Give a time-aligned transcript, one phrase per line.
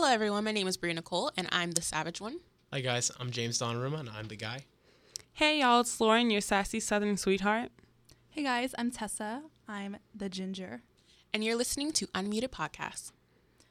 [0.00, 0.44] Hello, everyone.
[0.44, 2.38] My name is Bria Nicole, and I'm the Savage One.
[2.72, 4.66] Hi guys, I'm James Donnarumma and I'm the guy.
[5.32, 7.72] Hey y'all, it's Lauren, your sassy southern sweetheart.
[8.30, 9.42] Hey guys, I'm Tessa.
[9.66, 10.82] I'm the ginger.
[11.34, 13.10] And you're listening to Unmuted Podcast.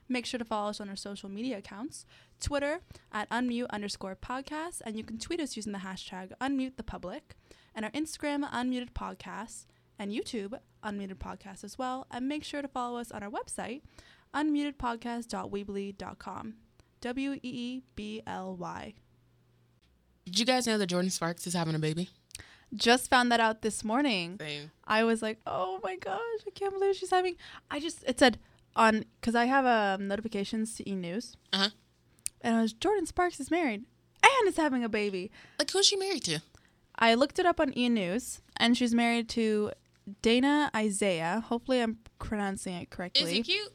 [0.10, 2.06] Make sure to follow us on our social media accounts
[2.42, 2.82] Twitter
[3.14, 7.38] at unmute underscore podcast, and you can tweet us using the hashtag unmute the public,
[7.74, 9.66] and our Instagram, unmuted podcast,
[9.98, 12.06] and YouTube, unmuted podcast as well.
[12.12, 13.82] And make sure to follow us on our website,
[14.38, 16.54] unmutedpodcast.weebly.com.
[17.02, 18.94] W E E B L Y.
[20.26, 22.10] Did you guys know that Jordin Sparks is having a baby?
[22.74, 24.38] Just found that out this morning.
[24.40, 24.72] Same.
[24.86, 27.36] I was like, oh my gosh, I can't believe she's having.
[27.72, 28.40] I just, it said
[28.76, 31.38] on, because I have um, notifications to e news.
[31.54, 31.70] Uh huh.
[32.42, 33.86] And it was Jordin Sparks is married
[34.24, 35.32] and is having a baby.
[35.58, 36.40] Like, who's she married to?
[37.00, 39.72] I looked it up on E News and she's married to
[40.22, 41.44] Dana Isaiah.
[41.48, 43.24] Hopefully I'm pronouncing it correctly.
[43.24, 43.72] Is he cute?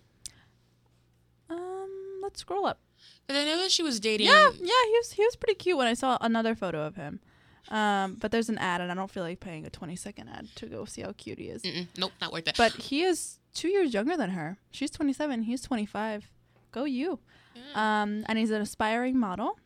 [2.22, 2.80] Let's scroll up.
[3.26, 4.26] Because I know that she was dating.
[4.28, 7.20] Yeah, yeah, he was he was pretty cute when I saw another photo of him.
[7.68, 10.48] Um, but there's an ad and I don't feel like paying a 20 second ad
[10.56, 11.62] to go see how cute he is.
[11.62, 12.56] Mm-mm, nope, not worth it.
[12.56, 14.58] But he is two years younger than her.
[14.70, 15.42] She's 27.
[15.44, 16.28] He's 25.
[16.72, 17.20] Go you.
[17.54, 18.02] Yeah.
[18.02, 19.58] Um, and he's an aspiring model.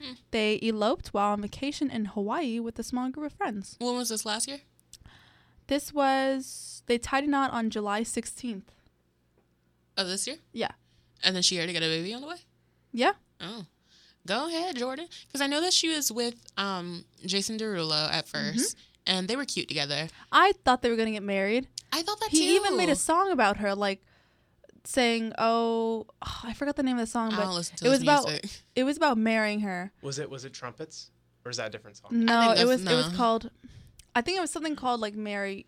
[0.00, 0.12] Hmm.
[0.30, 3.76] They eloped while on vacation in Hawaii with a small group of friends.
[3.80, 4.60] when was this last year?
[5.68, 8.62] This was they tied a knot on July 16th.
[9.98, 10.36] Oh, this year?
[10.52, 10.72] Yeah.
[11.24, 12.36] And then she already got a baby on the way?
[12.92, 13.12] Yeah.
[13.40, 13.66] Oh.
[14.26, 15.08] Go ahead, Jordin.
[15.26, 18.74] Because I know that she was with um, Jason Derulo at 1st
[19.06, 20.08] and they were cute together.
[20.32, 21.68] I thought they were gonna get married.
[21.92, 22.54] I thought that He too.
[22.64, 24.02] even made a song about her, like
[24.84, 27.80] saying, "Oh, oh, I forgot the name of the song, I but don't to it
[27.80, 28.30] his was about
[28.74, 31.10] it was about marrying her." Was it was it trumpets
[31.44, 32.08] or is that a different song?
[32.12, 33.50] No, it that's- was it was called.
[34.14, 35.66] I think it was something called like "Marry."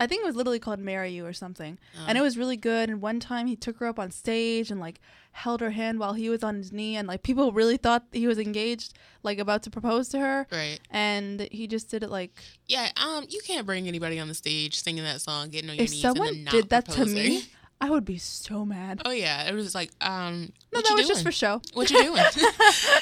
[0.00, 2.20] I think it was literally called "Marry You" or something, and Oh.
[2.20, 2.88] it was really good.
[2.88, 4.98] And one time he took her up on stage and like
[5.32, 8.26] held her hand while he was on his knee, and like people really thought he
[8.26, 10.46] was engaged, like about to propose to her.
[10.50, 10.80] Right.
[10.90, 14.80] And he just did it like Yeah, um, you can't bring anybody on the stage
[14.80, 17.04] singing that song, getting on your if knees, someone and then not did that to
[17.06, 17.44] me,
[17.80, 19.02] I would be so mad.
[19.04, 21.08] Oh yeah, it was like, um, No, that was doing?
[21.08, 21.60] just for show.
[21.74, 22.22] what you doing?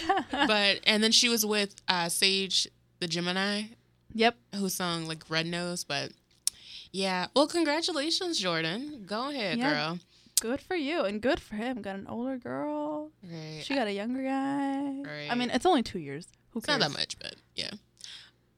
[0.31, 2.69] but and then she was with uh, Sage
[3.01, 3.63] the Gemini,
[4.15, 4.37] Yep.
[4.57, 5.85] who sung like Red Nose.
[5.85, 6.13] But
[6.93, 9.07] yeah, well, congratulations, Jordin.
[9.07, 9.73] Go ahead, Yeah.
[9.73, 9.99] girl.
[10.41, 11.83] Good for you and good for him.
[11.83, 13.11] Got an older girl.
[13.25, 13.61] Right.
[13.65, 15.29] She got a younger guy.
[15.31, 16.29] I mean, it's only two years.
[16.51, 16.79] Who It's cares?
[16.79, 17.71] not that much, but yeah.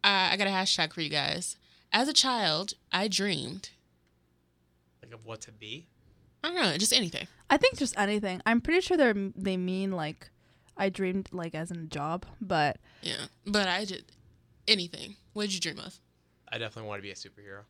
[0.05, 1.57] Uh, I got a hashtag for you guys.
[1.93, 3.71] As a child, I dreamed.
[5.03, 5.87] Like of what to be?
[6.45, 7.27] I don't know, just anything.
[7.49, 8.41] I think just anything.
[8.47, 10.31] I'm pretty sure they they mean like
[10.77, 14.05] I dreamed like as in a job, but Yeah, but I did
[14.69, 15.17] anything.
[15.33, 15.99] What did you dream of?
[16.53, 17.62] I definitely want to be a superhero.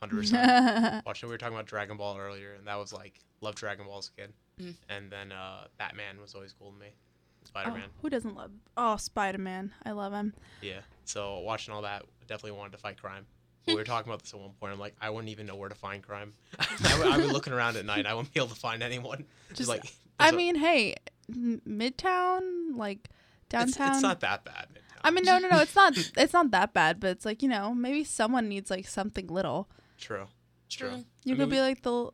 [0.00, 1.06] Hundred percent.
[1.06, 3.98] Watching we were talking about Dragon Ball earlier, and that was like love Dragon Ball
[3.98, 4.32] as a kid.
[4.60, 4.74] Mm.
[4.88, 6.86] And then uh, Batman was always cool to me.
[6.88, 7.88] oh, Spider Man.
[8.02, 8.50] who doesn't love?
[8.76, 9.72] Oh, Spider Man.
[9.84, 10.34] I love him.
[10.62, 10.80] Yeah.
[11.04, 13.26] So watching all that, definitely wanted to fight crime.
[13.66, 14.72] We were talking about this at one point.
[14.72, 16.34] I'm like, I wouldn't even know where to find crime.
[16.60, 18.06] I would, be looking around at night.
[18.06, 19.24] I wouldn't be able to find anyone.
[19.48, 19.84] Just, Just- like
[20.20, 20.94] I there's a- mean, hey,
[21.30, 23.92] Midtown, like it's, downtown.
[23.92, 24.68] it's not that bad.
[24.72, 25.00] Midtown.
[25.04, 25.58] I mean, no, no, no.
[25.60, 25.96] It's not.
[26.16, 29.68] It's not that bad, but it's like you know, maybe someone needs like something little.
[29.98, 30.26] True.
[30.68, 30.88] True.
[30.90, 31.04] True.
[31.24, 32.10] You I could mean, be like the.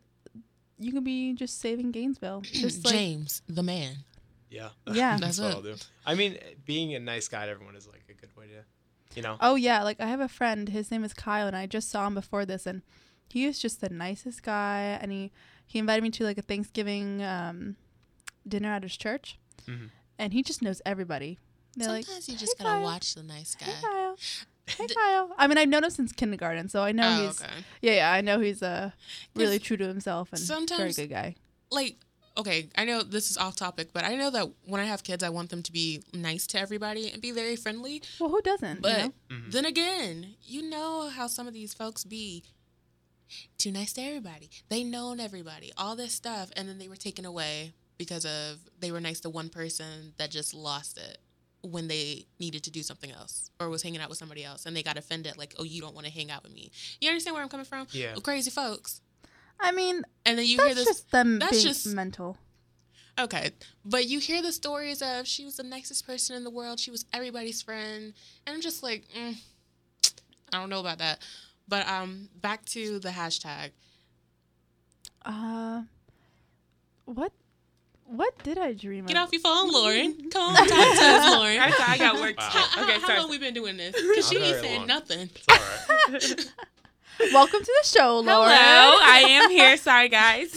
[0.78, 2.40] You could be just saving Gainesville.
[2.42, 3.98] Just like James, the man.
[4.50, 4.70] Yeah.
[4.92, 5.16] Yeah.
[5.16, 5.54] That's That's what it.
[5.56, 5.80] I'll do.
[6.04, 8.64] I mean, being a nice guy to everyone is like a good way to,
[9.16, 9.36] you know.
[9.40, 10.68] Oh yeah, like I have a friend.
[10.68, 12.82] His name is Kyle, and I just saw him before this, and
[13.28, 14.98] he is just the nicest guy.
[15.00, 15.30] And he
[15.66, 17.76] he invited me to like a Thanksgiving um,
[18.46, 19.38] dinner at his church,
[19.68, 19.90] Mhm.
[20.18, 21.38] and he just knows everybody.
[21.76, 22.82] They're like, Sometimes you just "Hey, gotta Kyle.
[22.82, 23.66] watch the nice guy.
[23.66, 24.16] "Hey Kyle,
[24.66, 27.52] hey Kyle." I mean, I've known him since kindergarten, so I know Oh, he's okay.
[27.80, 28.12] yeah, yeah.
[28.12, 28.90] I know he's uh
[29.34, 31.36] really 'Cause true to himself and very good guy.
[31.70, 31.96] Like,
[32.36, 35.22] okay, I know this is off topic, but I know that when I have kids,
[35.22, 38.02] I want them to be nice to everybody and be very friendly.
[38.20, 38.80] Well, who doesn't?
[38.82, 39.14] But you know?
[39.30, 39.52] Mhm.
[39.52, 42.44] then again, you know how some of these folks be
[43.58, 44.50] too nice to everybody.
[44.68, 48.90] They known everybody, all this stuff, and then they were taken away because of they
[48.90, 51.18] were nice to one person that just lost it
[51.62, 54.76] when they needed to do something else or was hanging out with somebody else and
[54.76, 56.70] they got offended like oh you don't want to hang out with me
[57.00, 58.14] you understand where i'm coming from Yeah.
[58.22, 59.00] crazy folks
[59.64, 62.36] I mean, and then you that's hear this just them that's being just- mental.
[63.20, 63.50] Okay,
[63.84, 66.80] but you hear the stories of she was the nicest person in the world.
[66.80, 68.12] She was everybody's friend,
[68.44, 69.36] and I'm just like, mm,
[70.52, 71.20] I don't know about that.
[71.68, 73.70] But um, back to the hashtag.
[75.24, 75.82] Uh,
[77.04, 77.32] what
[78.06, 79.24] what did I dream Get of?
[79.24, 80.28] off your phone, Lauren.
[80.30, 81.58] Come on, talk to us, Lauren.
[81.60, 82.48] I I got work Wow.
[82.48, 82.58] to do.
[82.58, 83.18] How, Okay, how sorry.
[83.20, 83.94] long we been doing this?
[84.08, 84.86] Because she ain't saying long.
[84.88, 85.30] nothing.
[85.34, 86.52] It's all right.
[87.32, 88.48] Welcome to the show, Laura.
[88.50, 89.76] Hello, I am here.
[89.76, 90.50] Sorry, guys.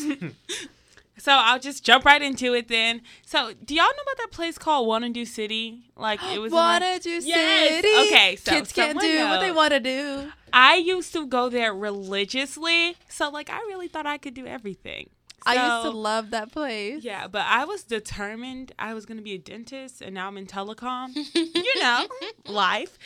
[1.17, 3.01] so I'll just jump right into it then.
[3.25, 5.83] So, do y'all know about that place called Wannado City?
[5.95, 7.87] Like it was in, like- Wanna do Yes, city?
[8.13, 10.31] okay, so kids can't someone do what they want to do.
[10.51, 15.09] I used to go there religiously, so like I really thought I could do everything.
[15.45, 17.03] I used to love that place.
[17.03, 20.37] Yeah, but I was determined I was going to be a dentist, and now I'm
[20.37, 21.15] in telecom.
[21.35, 22.07] you know,
[22.47, 22.97] life.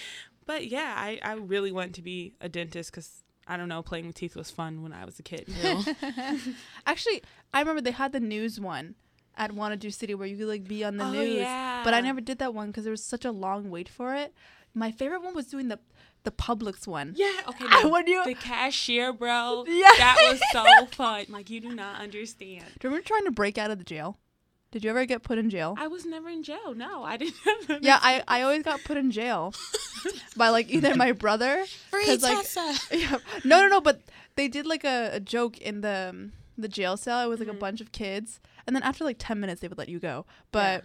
[0.45, 4.07] But yeah, I, I really wanted to be a dentist because I don't know, playing
[4.07, 5.47] with teeth was fun when I was a kid.
[6.85, 7.21] Actually,
[7.53, 8.95] I remember they had the news one
[9.37, 11.37] at Wannado City where you could like be on the Oh, news.
[11.39, 11.81] yeah.
[11.83, 14.33] But I never did that one because there was such a long wait for it.
[14.73, 15.79] My favorite one was doing the
[16.23, 17.13] the Publix one.
[17.15, 17.65] Yeah, okay.
[17.69, 19.63] No, when you the cashier, bro.
[19.67, 19.87] Yeah.
[19.97, 21.25] That was so fun.
[21.29, 22.65] Like you do not understand.
[22.79, 24.17] do you remember trying to break out of the jail?
[24.71, 25.75] Did you ever get put in jail?
[25.79, 26.75] I was never in jail.
[26.75, 27.33] No, I didn't.
[27.81, 29.51] yeah, I, I always got put in jail
[30.37, 31.65] by like either my brother.
[31.89, 32.75] Free like, Tessa.
[32.95, 33.17] Yeah.
[33.43, 33.81] No, no, no.
[33.81, 34.01] But
[34.35, 37.21] they did like a, a joke in the um, the jail cell.
[37.25, 37.55] It was like Mhm.
[37.55, 40.27] a bunch of kids, and then after like ten minutes, they would let you go.
[40.51, 40.83] But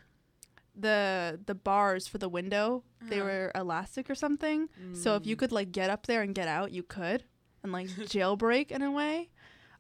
[0.77, 3.25] the the bars for the window they Uh-huh.
[3.29, 4.69] were elastic or something.
[4.95, 5.39] So if you Mm.
[5.39, 7.25] could like get up there and get out, you could,
[7.63, 9.29] and like jailbreak in a way.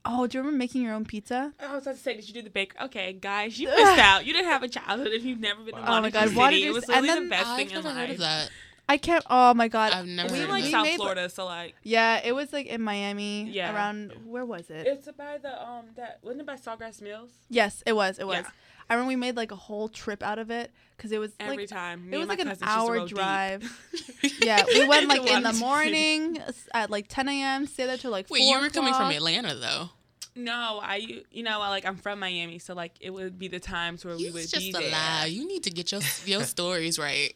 [0.06, 1.54] Oh, do you remember making your own pizza?
[1.58, 2.74] I was about to say, did you do the bake?
[2.78, 4.26] Okay, guys, you missed out.
[4.26, 5.98] You didn't have a childhood if you've never been to Wow.
[5.98, 6.66] Oh my God, Do Wanna City.
[6.66, 8.10] It was C- and then the best I've thing in never heard life.
[8.10, 8.50] of that.
[8.86, 9.24] I can't.
[9.30, 9.94] Oh my god.
[9.94, 10.64] I've never We heard like.
[10.64, 13.44] South made, Florida, so like Yeah, it was like in Miami.
[13.50, 13.74] Yeah.
[13.74, 14.86] Around where was it?
[14.86, 17.30] it's by the um that wasn't it by Sawgrass Mills?
[17.48, 18.18] yes, it was.
[18.18, 18.44] It was.
[18.44, 18.50] Yeah.
[18.88, 21.58] I remember we made like a whole trip out of it because it was Every
[21.58, 22.08] like time.
[22.10, 23.88] Me it was like an cousins used to hour drive.
[24.42, 26.38] yeah, we went like in the morning
[26.72, 27.66] at like 10 a.m.
[27.66, 28.28] Stay there till like.
[28.30, 29.10] Wait, 4 you were coming from.
[29.10, 29.90] Atlanta though.
[30.36, 30.96] No, I
[31.30, 34.24] you know like I'm from Miami, so like it would be the times where we
[34.24, 34.90] It's would just be a there.
[34.90, 35.26] lie.
[35.26, 37.32] You need to get your your stories right.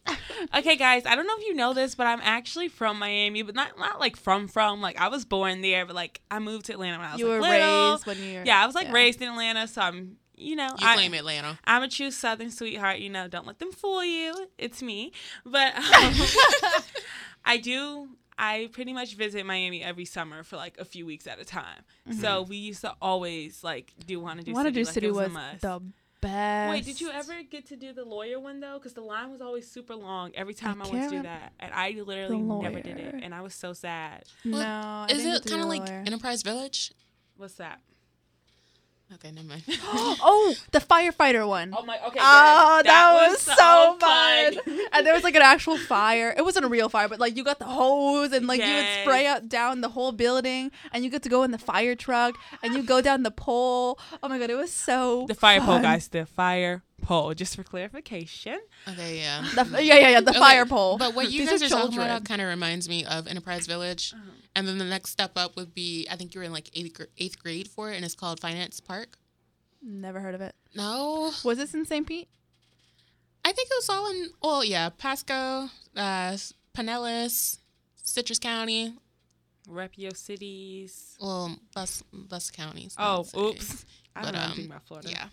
[0.56, 3.54] Okay, guys, I don't know if you know this, but I'm actually from Miami, but
[3.54, 4.80] not not like from from.
[4.80, 7.28] Like I was born there, but like I moved to Atlanta when I was You
[7.28, 7.90] like, were little.
[7.92, 8.44] raised when you were.
[8.44, 8.92] Yeah, I was like yeah.
[8.94, 11.58] raised in Atlanta, so I'm you know You I, claim Atlanta.
[11.64, 12.98] I'm a true Southern sweetheart.
[12.98, 14.48] You know, don't let them fool you.
[14.58, 15.12] It's me.
[15.44, 16.14] But um,
[17.44, 18.08] I do.
[18.40, 21.82] I pretty much visit Miami every summer for like a few weeks at a time.
[22.20, 24.70] So we used to always like do want to do Wanna.
[24.70, 25.82] Do like, City it was, was the
[26.20, 26.70] best.
[26.70, 28.74] Wait, did you ever get to do the lawyer one though?
[28.78, 31.72] Because the line was always super long every time I, went to do that, and
[31.72, 34.24] I literally never did it, and I was so sad.
[34.44, 34.58] No.
[34.58, 35.88] Well, I Is didn't it kind of like.
[35.88, 36.92] Enterprise Village?
[37.36, 37.80] What's that?
[39.14, 39.62] Okay, never mind.
[39.68, 41.72] oh, the firefighter one.
[41.76, 41.96] Oh my.
[41.96, 42.18] Okay.
[42.18, 44.86] Oh, ah, yes, that, was, so fun.
[44.92, 46.34] and there was like an actual fire.
[46.36, 48.86] It wasn't a real fire, but like you got the hose and like you would
[49.02, 49.36] spray Yes.
[49.36, 52.74] out down the whole building and you get to go in the fire truck and
[52.74, 53.98] you go down the pole.
[54.22, 56.08] Oh my god, it was so The fire pole, guys.
[56.08, 57.34] The fire pole.
[57.34, 58.58] Just for clarification.
[58.86, 59.42] Okay, yeah.
[59.54, 60.98] The, yeah, yeah, yeah, the Okay, fire pole.
[60.98, 62.06] But what you These guys are, talking children.
[62.06, 64.12] about kind of reminds me of Enterprise Village.
[64.14, 64.30] Uh-huh.
[64.54, 67.00] And then the next step up would be I think you were in like eighth,
[67.18, 69.16] eighth grade for it, and it's called Finance Park.
[69.82, 70.54] Never heard of it.
[70.74, 72.06] No, Was this in St.
[72.06, 72.28] Pete?
[73.44, 74.30] I think it was all in.
[74.42, 76.36] Oh yeah, Pasco, uh,
[76.76, 77.58] Pinellas,
[78.02, 78.94] Citrus County.
[79.68, 81.16] Rep your cities.
[81.20, 82.94] Well, Bus Bus counties.
[82.98, 83.84] Oh, oops.
[84.16, 85.10] I don't But, know um, anything about Florida.
[85.10, 85.26] Yeah.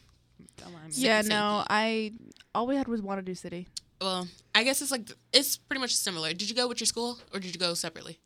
[0.58, 0.94] Don't mind me.
[0.96, 1.64] Yeah, no.
[1.70, 2.12] I
[2.54, 3.68] all we had was Wannado City.
[4.02, 6.34] Well, I guess it's like it's pretty much similar.
[6.34, 8.20] Did you go with your school or did you go separately?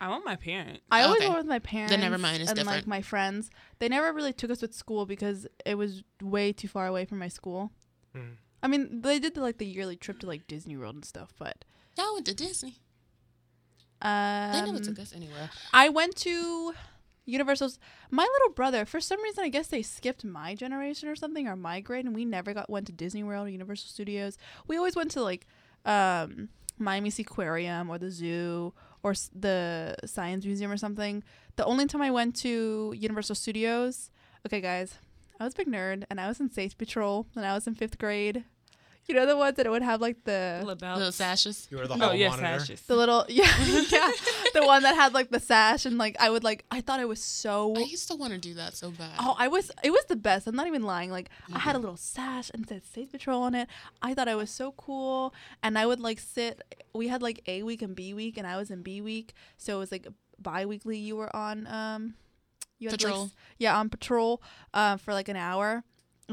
[0.00, 0.80] I want my parents.
[0.92, 1.26] I always Okay.
[1.28, 1.96] went with my parents.
[1.96, 3.50] never mind, it's and like my friends.
[3.80, 7.18] They never really took us with school because it was way too far away from
[7.18, 7.72] my school.
[8.14, 8.36] Mm.
[8.62, 11.64] I mean, they did like the yearly trip to like Disney World and stuff, but
[11.96, 12.76] Y'all went to Disney.
[14.00, 15.50] um, They never took us anywhere.
[15.72, 16.74] I went to
[17.28, 17.78] Universal's.
[18.10, 21.56] My little brother, for some reason, I guess they skipped my generation or something, or
[21.56, 24.38] my grade, and we never got went to Disney World or Universal Studios.
[24.66, 25.46] We always went to like
[25.84, 31.22] um, Miami Seaquarium or the zoo or the Science Museum or something.
[31.56, 34.10] The only time I went to Universal Studios,
[34.46, 34.98] okay, guys,
[35.38, 37.74] I was a big nerd, and I was in Space Patrol, and I was in
[37.74, 38.44] fifth grade.
[39.08, 40.96] You know the ones that would have like the Labelle.
[40.98, 41.66] Little sashes.
[41.70, 42.58] You were the Oh hall yes, monitor.
[42.60, 42.80] sashes.
[42.82, 43.50] the little yeah
[43.90, 44.10] yeah
[44.52, 47.08] the one that had like the sash and like I would like I thought it
[47.08, 49.12] was so I used to want to do that so bad.
[49.18, 51.78] oh I was it was the best I'm not even lying like I had a
[51.78, 53.68] little sash and said State Patrol on it
[54.02, 56.60] I thought I was so cool and I would like sit
[56.94, 59.76] we had like A week and B week and I was in B week so
[59.76, 60.06] it was like
[60.38, 62.14] bi-weekly you were on um
[62.78, 63.30] you had to, like, Patrol.
[63.58, 64.42] yeah on patrol
[64.74, 65.82] uh, for like an hour and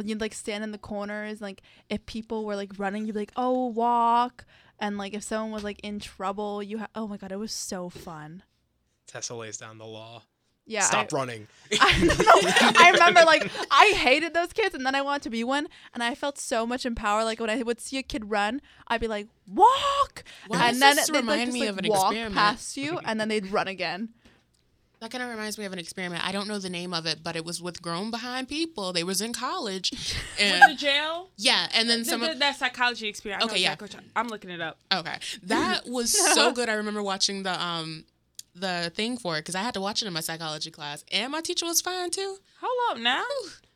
[0.04, 3.32] you'd like stand in the corners like if people were like running you'd be like
[3.36, 4.46] oh walk
[4.80, 7.52] and like if someone was like in trouble you ha- oh my god it was
[7.54, 8.44] so fun
[9.08, 10.24] Tessa lays down the law.
[10.66, 11.48] yeah Stop I, running.
[11.80, 15.44] I, no, I remember like I hated those kids and then I wanted to be
[15.44, 18.62] one and I felt so much empowered like when I would see a kid run
[18.88, 21.78] I'd be like walk Why and does then this they'd like, just, me like, of
[21.78, 22.36] an walk experiment?
[22.36, 24.10] past you and then they'd run again
[25.02, 26.26] That kind of reminds me of an experiment.
[26.26, 28.94] I don't know the name of it, but it was with grown behind people.
[28.94, 31.30] They was in college, With the and jail.
[31.38, 32.22] yeah, and then The- some.
[32.22, 33.44] the- of, that psychology experience.
[33.44, 33.74] I know Okay, yeah.
[33.74, 34.78] exactly I'm looking it up.
[34.94, 36.70] okay, that was so good.
[36.70, 38.06] I remember watching the um
[38.56, 41.32] the thing for it because I had to watch it in my psychology class, and
[41.32, 42.38] my teacher was fine too.
[42.62, 43.24] Hold up now.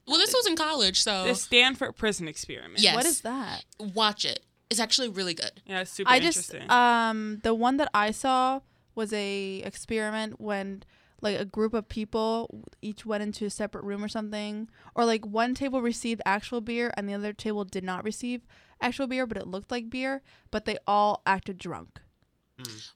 [0.07, 2.79] Well, this was in college, so The Stanford prison experiment.
[2.79, 2.95] Yes.
[2.95, 3.65] What is that?
[3.93, 4.39] watch it.
[4.69, 5.51] It's actually really good.
[5.65, 6.71] Yeah, it's super I just interesting.
[6.71, 8.61] um the one that I saw
[8.95, 10.83] was a experiment when
[11.21, 15.25] like a group of people each went into a separate room or something or like
[15.25, 18.41] one table received actual beer and the other table did not receive
[18.81, 20.21] actual beer but it looked like beer
[20.51, 21.99] but they all acted drunk.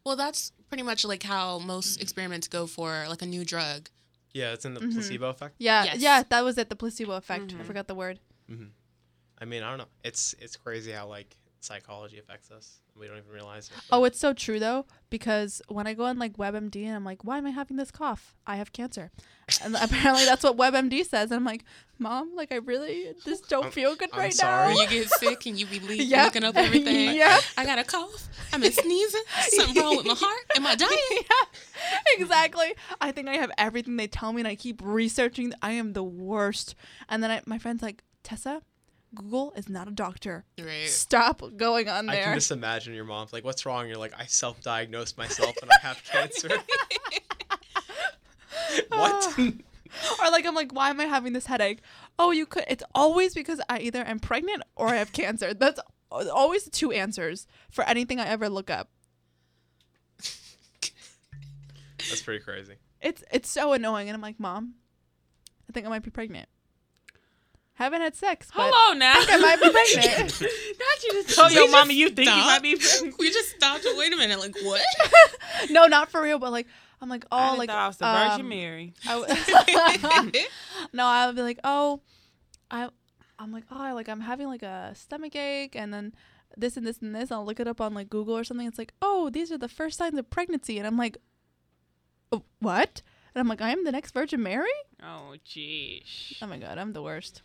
[0.03, 3.89] Well, that's pretty much like how most experiments go for like a new drug.
[4.33, 4.91] Yeah, it's in the Mhm.
[4.93, 5.55] placebo effect.
[5.57, 6.01] Yeah, Yes.
[6.01, 7.53] yeah, that was it the placebo effect.
[7.53, 7.65] I Mhm.
[7.65, 8.19] forgot the word.
[9.39, 9.89] I mean, I don't know.
[10.03, 12.79] It's it's crazy how like psychology affects us.
[12.99, 13.83] We don't even realize it.
[13.91, 17.23] Oh, it's so true though because when I go on like WebMD and I'm like,
[17.23, 18.35] why am I having this cough?
[18.45, 19.09] I have cancer,
[19.63, 21.31] and apparently that's what WebMD says.
[21.31, 21.65] And I'm like,
[21.97, 24.73] mom, like I really just don't I'm- feel good I'm right sorry.
[24.73, 24.81] Or now.
[24.81, 26.25] you get sick and you be le- Yep.
[26.25, 27.15] looking up everything.
[27.15, 27.39] yeah.
[27.57, 28.29] I got a cough.
[28.53, 29.23] I've been sneezing.
[29.49, 30.45] Something wrong with my heart.
[30.55, 30.91] Am I dying?
[31.11, 32.75] yeah, exactly.
[33.01, 35.53] I think I have everything they tell me, and I keep researching.
[35.63, 36.75] I am the worst.
[37.09, 38.61] And then I, my friend's like, Tessa,
[39.15, 40.45] Google is not a doctor.
[40.59, 40.87] Right.
[40.87, 42.21] Stop going on there.
[42.21, 45.71] I can just imagine your mom's like, "What's wrong?" You're like, "I self-diagnosed myself and
[45.71, 46.49] I have cancer."
[48.89, 49.37] what?
[49.39, 51.81] or like I'm like, why am I having this headache?
[52.17, 52.65] Oh, you could.
[52.67, 55.53] It's always because I either am pregnant or I have cancer.
[55.53, 55.79] That's
[56.11, 58.89] always the two answers for anything I ever look up.
[62.09, 62.75] That's pretty crazy.
[63.01, 64.75] It's it's so annoying, and I'm like, mom,
[65.69, 66.47] I think I might be pregnant.
[67.75, 69.13] Haven't had sex, but Hello now.
[69.15, 70.41] I might be pregnant.
[70.41, 72.45] Not you just told your just mama you think you stopped.
[72.45, 73.15] might be pregnant.
[73.17, 74.39] We just stopped and wait a minute.
[74.39, 74.81] Like what?
[75.71, 76.67] no, not for real, but like
[77.01, 78.93] I'm like, oh, I done like thought I was the Virgin um, Mary.
[79.07, 80.43] I w-
[80.93, 82.01] no, I would be like, oh,
[82.71, 82.89] I,
[83.39, 86.13] I'm like, oh, like I'm having like a stomach ache, and then
[86.55, 87.31] this and this and this.
[87.31, 88.67] I'll look it up on like Google or something.
[88.67, 91.17] It's like, oh, these are the first signs of pregnancy, and I'm like,
[92.31, 93.01] oh, what?
[93.33, 94.69] And I'm like, I am the next Virgin Mary.
[95.01, 96.37] Oh, jeez.
[96.41, 97.41] Oh my god, I'm the worst.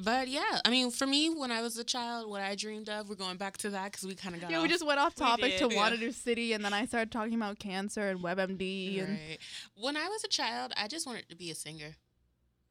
[0.00, 3.08] But yeah, I mean, for me, when I was a child, what I dreamed of,
[3.08, 4.62] we're going back to that because we kind of got Yeah, off.
[4.62, 5.90] we just went off topic to did, yeah.
[5.90, 9.38] Wannado City, and then I started talking about cancer and WebMD and Right.
[9.74, 11.96] When I was a child, I just wanted to be a singer.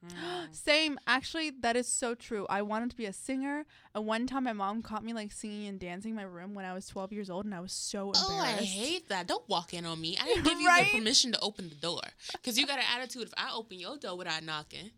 [0.05, 0.11] Mm.
[0.55, 0.97] Same.
[1.05, 2.45] Actually, that is so true.
[2.49, 3.65] I wanted to be a singer.
[3.93, 6.63] And one time my mom caught me like singing and dancing in my room when
[6.65, 8.29] I was 12 years old and I was so embarrassed.
[8.29, 9.27] Oh, I hate that.
[9.27, 10.15] Don't walk in on me.
[10.21, 10.85] I didn't give you Right?
[10.93, 12.01] the permission to open the door.
[12.31, 14.91] Because you got an attitude if I open your door without knocking.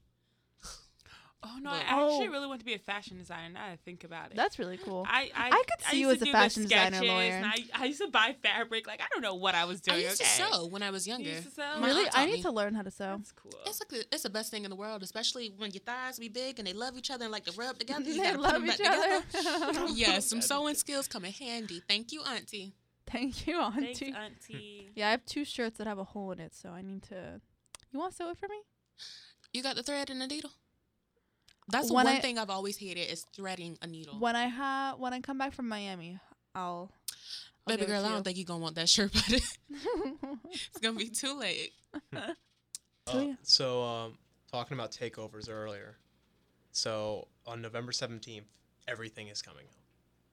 [1.41, 2.05] Oh no, But- I oh.
[2.11, 2.31] actually Oh.
[2.31, 3.49] really want to be a fashion designer.
[3.53, 4.35] Now that I think about it.
[4.35, 5.05] That's really cool.
[5.07, 7.31] I, I, I could see you as a do the fashion designer, sketches, Lauren.
[7.31, 8.85] and I, I used to buy fabric.
[8.87, 9.99] Like I don't know what I was doing.
[9.99, 10.29] I used okay.
[10.45, 11.29] to sew when I was younger.
[11.29, 11.81] used to sew?
[11.81, 12.09] Really?
[12.13, 12.41] I need me.
[12.41, 13.15] to learn how to sew.
[13.17, 13.53] That's cool.
[13.65, 16.27] It's like the, it's the best thing in the world, especially when your thighs be
[16.27, 18.03] big and they love each other and like to rub together.
[18.03, 19.21] You They love them back each other.
[19.31, 19.85] together.
[19.93, 21.81] yes, some sewing skills come in handy.
[21.87, 22.73] Thank you, Auntie.
[23.07, 24.11] Thank you, Auntie.
[24.11, 24.17] Thanks,
[24.49, 24.89] auntie.
[24.93, 27.39] Yeah, I have two shirts that have a hole in it, so I need to.
[27.91, 28.57] You want to sew it for me?
[29.53, 30.51] You got the thread and the needle.
[31.71, 34.19] That's When one I- thing I've always hated is threading a needle.
[34.19, 36.19] When I have when I come back from Miami,
[36.55, 36.91] I'll.
[37.67, 39.29] I'll Baby girl, I don't think you're gonna want that shirt, but
[39.69, 41.71] it's gonna be too late.
[43.07, 44.19] Uh, so, um,
[44.51, 45.97] talking about takeovers earlier.
[46.71, 48.45] So on November seventeenth,
[48.87, 49.75] everything is coming out.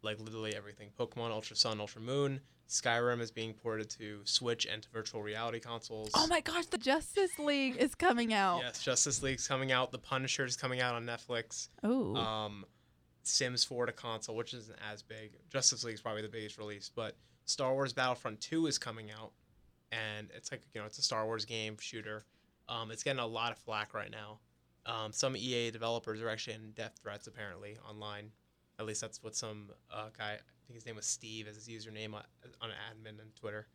[0.06, 0.90] Like literally everything.
[0.98, 2.40] Pokemon Ultra Sun, Ultra Moon.
[2.68, 6.10] Skyrim is being ported to Switch and to virtual reality consoles.
[6.14, 8.60] oh my gosh, the Justice League is coming out.
[8.62, 9.92] Yes, Justice League's coming out.
[9.92, 11.68] The Punisher is coming out on Netflix.
[11.84, 12.16] Oh.
[12.16, 12.64] Um,
[13.22, 15.32] Sims 4 to console, which isn't as big.
[15.50, 19.32] Justice League is probably the biggest release, but Star Wars Battlefront 2 is coming out,
[19.92, 22.24] and it's like you know it's a Star Wars game shooter.
[22.68, 24.38] Um, it's getting a lot of flack right now.
[24.86, 28.30] Um, some EA developers are actually in death threats apparently online.
[28.78, 31.68] At least that's what some uh, guy, I think his name was Steve, as his
[31.68, 32.22] username on,
[32.60, 33.66] on admin on Twitter.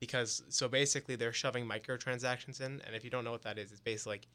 [0.00, 3.72] Because so basically they're shoving microtransactions in, and if you don't know what that is,
[3.72, 4.28] it's basically like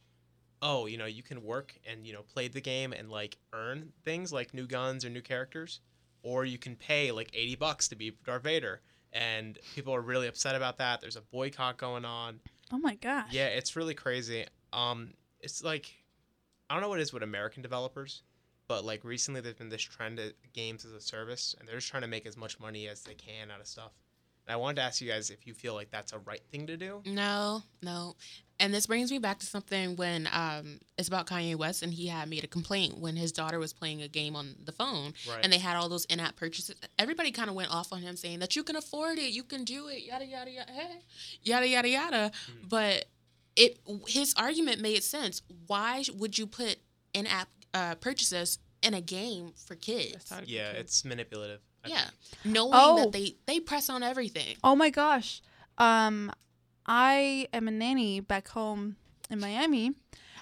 [0.64, 3.92] oh, you know, you can work and you know play the game and like earn
[4.04, 5.82] things like new guns or new characters,
[6.24, 8.82] or you can pay like eighty bucks to be Darth Vader.
[9.12, 11.00] And people are really upset about that.
[11.00, 12.40] There's a boycott going on.
[12.72, 13.28] oh my gosh.
[13.30, 14.46] Yeah, it's really crazy.
[14.72, 15.94] Um, it's like
[16.68, 18.24] I don't know what it is with American developers,
[18.74, 21.90] but like recently there's been this trend of games as a service, and they're just
[21.90, 23.92] trying to make as much money as they can out of stuff.
[24.48, 26.66] And I wanted to ask you guys if you feel like that's a right thing
[26.68, 27.02] to do.
[27.06, 28.16] No, no.
[28.60, 32.08] And this brings me back to something when um, it's about Kanye West, and he
[32.08, 35.40] had made a complaint when his daughter was playing a game on the phone, Right.
[35.44, 36.76] and they had all those in-app purchases.
[36.98, 39.64] Everybody kind of went off on him, saying that you can afford it, you can
[39.64, 41.00] do it, yada yada yada, hey,
[41.44, 42.32] yada yada yada.
[42.50, 42.70] Mhm.
[42.70, 43.06] But
[43.56, 45.44] it his argument made sense.
[45.68, 46.78] Why would you put
[47.14, 50.32] in-app uh, purchases in a game for kids?
[50.46, 50.80] Yeah, kids.
[50.80, 51.60] it's manipulative.
[51.86, 52.56] I Yeah, think.
[52.56, 52.98] knowing Oh.
[53.04, 54.56] that they they press on everything.
[54.64, 55.42] Oh my gosh.
[55.78, 56.32] Um
[56.86, 58.98] I am a nanny back home
[59.30, 59.94] in Miami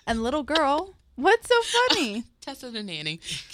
[0.08, 2.24] and little girl, what's so funny?
[2.42, 3.18] Tessa the nanny.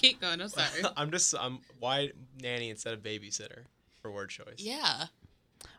[0.00, 0.40] Keep going.
[0.40, 0.82] I'm sorry.
[0.96, 3.64] I'm just I'm why nanny instead of babysitter
[4.00, 4.58] for word choice.
[4.58, 5.06] Yeah,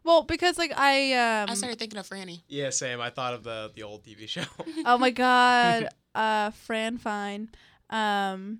[0.03, 2.41] well, because like I um I started thinking of Franny.
[2.47, 2.99] Yeah, same.
[3.01, 4.43] I thought of the the old TV show.
[4.85, 5.89] Oh my god.
[6.17, 7.49] Uh Fran Fine.
[7.89, 8.59] Um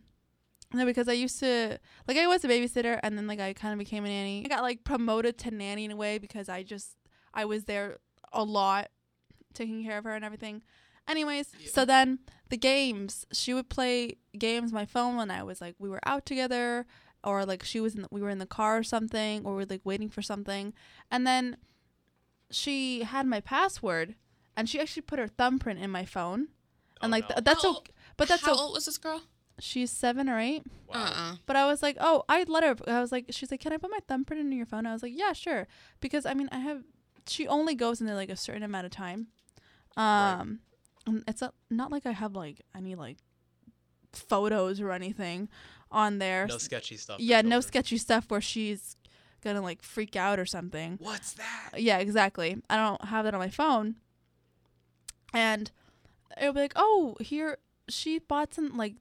[0.74, 3.74] no, because I used to like I was a babysitter and then like I kind
[3.74, 4.44] of became a nanny.
[4.46, 6.96] I got like promoted to nanny in a way because I just
[7.34, 7.98] I was there
[8.34, 8.90] a lot
[9.54, 10.62] taking care of her and everything.
[11.08, 11.70] Anyways, Yeah.
[11.72, 15.90] so then the games, she would play games my phone when I was like we
[15.90, 16.86] were out together
[17.24, 19.66] or like she was in the, we were in the car or something or we're
[19.70, 20.74] like waiting for something.
[21.10, 21.58] And then
[22.52, 24.16] she had my password
[24.56, 26.50] and she actually put her thumbprint in my phone.
[27.02, 27.36] And Oh, like no.
[27.36, 27.94] th- that's How okay.
[28.18, 29.22] But that's How o- old was this girl?
[29.60, 30.64] she's 7 or 8.
[30.88, 31.04] wow.
[31.06, 31.36] Uh-uh.
[31.48, 33.78] But I was like, "Oh, I'd let her." I was like, "She's like, can I
[33.78, 35.68] put my thumbprint in your phone?" I was like, "Yeah, sure."
[36.00, 36.84] Because I mean, I have.
[37.28, 39.28] She only goes in there like a certain amount of time.
[39.98, 40.34] Right.
[40.40, 40.60] Um,
[41.08, 43.18] and it's not, not like I have like any like
[44.14, 45.50] photos or anything
[45.92, 46.48] on there.
[46.48, 47.20] No sketchy stuff.
[47.20, 47.62] yeah, no children.
[47.64, 48.96] sketchy stuff where she's
[49.44, 50.98] gonna like freak out or something.
[51.02, 51.72] What's that?
[51.78, 52.58] Yeah, exactly.
[52.70, 53.96] I don't have that on my phone.
[55.34, 55.72] And
[56.40, 57.58] it'll be like, oh, here
[57.90, 58.96] she bought some like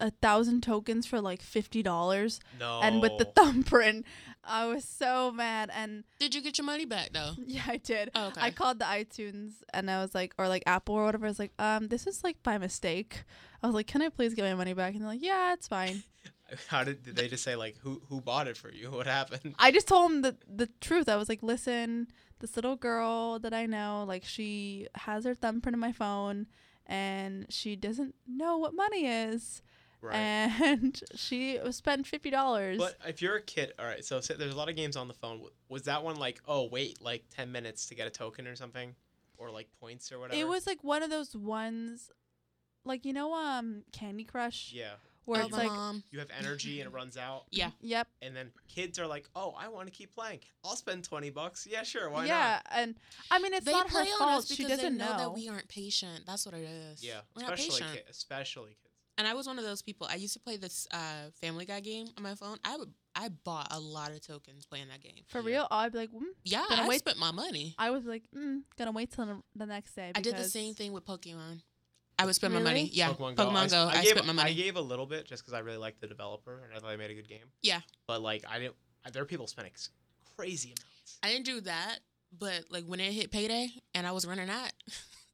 [0.00, 2.80] a thousand tokens for like fifty dollars, No.
[2.82, 4.04] and with the thumbprint,
[4.44, 5.70] I was so mad.
[5.74, 7.32] And Did you get your money back though?
[7.46, 8.10] yeah, I did.
[8.14, 8.40] Oh, okay.
[8.40, 11.26] I called the iTunes and I was like, or like Apple or whatever.
[11.26, 13.24] I was like, um, this is like by mistake.
[13.62, 14.92] I was like, can I please get my money back?
[14.94, 16.02] And they're like, yeah, it's fine.
[16.68, 18.90] How did, did they just say like who who bought it for you?
[18.98, 19.54] What happened?
[19.58, 21.08] I just told him the the truth.
[21.08, 22.08] I was like, listen,
[22.40, 26.46] this little girl that I know, like she has her thumbprint in my phone,
[26.86, 29.62] and she doesn't know what money is,
[30.00, 30.14] Right.
[30.16, 32.78] and she spent fifty dollars.
[32.78, 34.04] But if you're a kid, all right.
[34.04, 35.40] So say there's a lot of games on the phone.
[35.68, 38.94] Was that one like, oh wait, like ten minutes to get a token or something,
[39.38, 40.38] or like points or whatever?
[40.40, 42.10] It was like one of those ones,
[42.84, 44.94] like you know, um, Candy Crush, Yeah.
[45.26, 46.02] Where Oh, it's like, mom.
[46.10, 47.70] You have energy and it runs out, Yeah.
[47.82, 50.40] yep, and then kids are like, oh, I want to keep playing.
[50.64, 51.66] I'll spend twenty bucks.
[51.70, 52.08] Yeah, sure.
[52.08, 52.26] Why not?
[52.28, 52.94] yeah, and
[53.30, 54.38] I mean, it's they not her on fault.
[54.44, 55.18] us She because doesn't they know, know.
[55.18, 56.22] that we aren't patient.
[56.26, 57.04] That's what it is.
[57.04, 57.20] Yeah.
[57.36, 57.96] we're not Especially patient.
[58.06, 58.80] ki- especially kids.
[59.18, 60.06] And I was one of those people.
[60.10, 62.58] I used to play this uh, Family Guy game on my phone.
[62.64, 62.92] I would.
[63.18, 65.14] I bought a lot of tokens playing that game.
[65.28, 65.46] For Yeah.
[65.46, 66.20] real, I'd be like, mm.
[66.44, 67.74] Yeah, Gonna I wait- spent my money.
[67.78, 70.12] I was like, mm, gonna wait till the- the next day.
[70.14, 71.62] I did the same thing with Pokemon.
[72.18, 72.88] I would spend my money.
[72.92, 73.86] Yeah, Pokemon Pokemon, Go.
[73.86, 73.90] Go.
[73.90, 74.50] I, I, gave, spent my money.
[74.50, 76.90] I gave a little bit just because I really liked the developer and I thought
[76.90, 77.46] they made a good game.
[77.62, 77.80] Yeah.
[78.06, 78.74] But like I didn't.
[79.12, 79.72] There are people spending
[80.36, 81.18] crazy amounts.
[81.22, 81.98] I didn't do that,
[82.36, 84.72] but like when it hit payday and I was running out,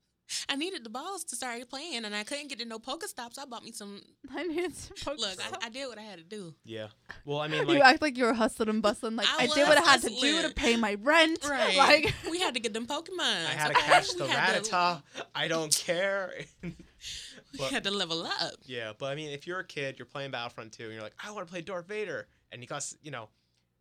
[0.49, 3.39] I needed the balls to start playing, and I couldn't get to no Pokestops.
[3.39, 4.01] I bought me some.
[4.35, 5.59] I need some Look, Pokestop.
[5.63, 6.55] I, I did what I had to do.
[6.65, 6.89] Yeah.
[7.25, 9.17] Well, I mean, you act like you were hustling and bustling.
[9.17, 11.41] Like I I, did what I was had to do to pay my rent.
[11.49, 11.77] Right.
[11.77, 13.21] Like we had to get them Pokemon.
[13.21, 15.03] I had to catch the Rattata.
[15.35, 16.33] I don't care.
[16.63, 18.55] We had to level up.
[18.65, 21.15] Yeah, but I mean, if you're a kid, you're playing Battlefront 2, and you're like,
[21.23, 23.29] I want to play Darth Vader, and he costs, you know,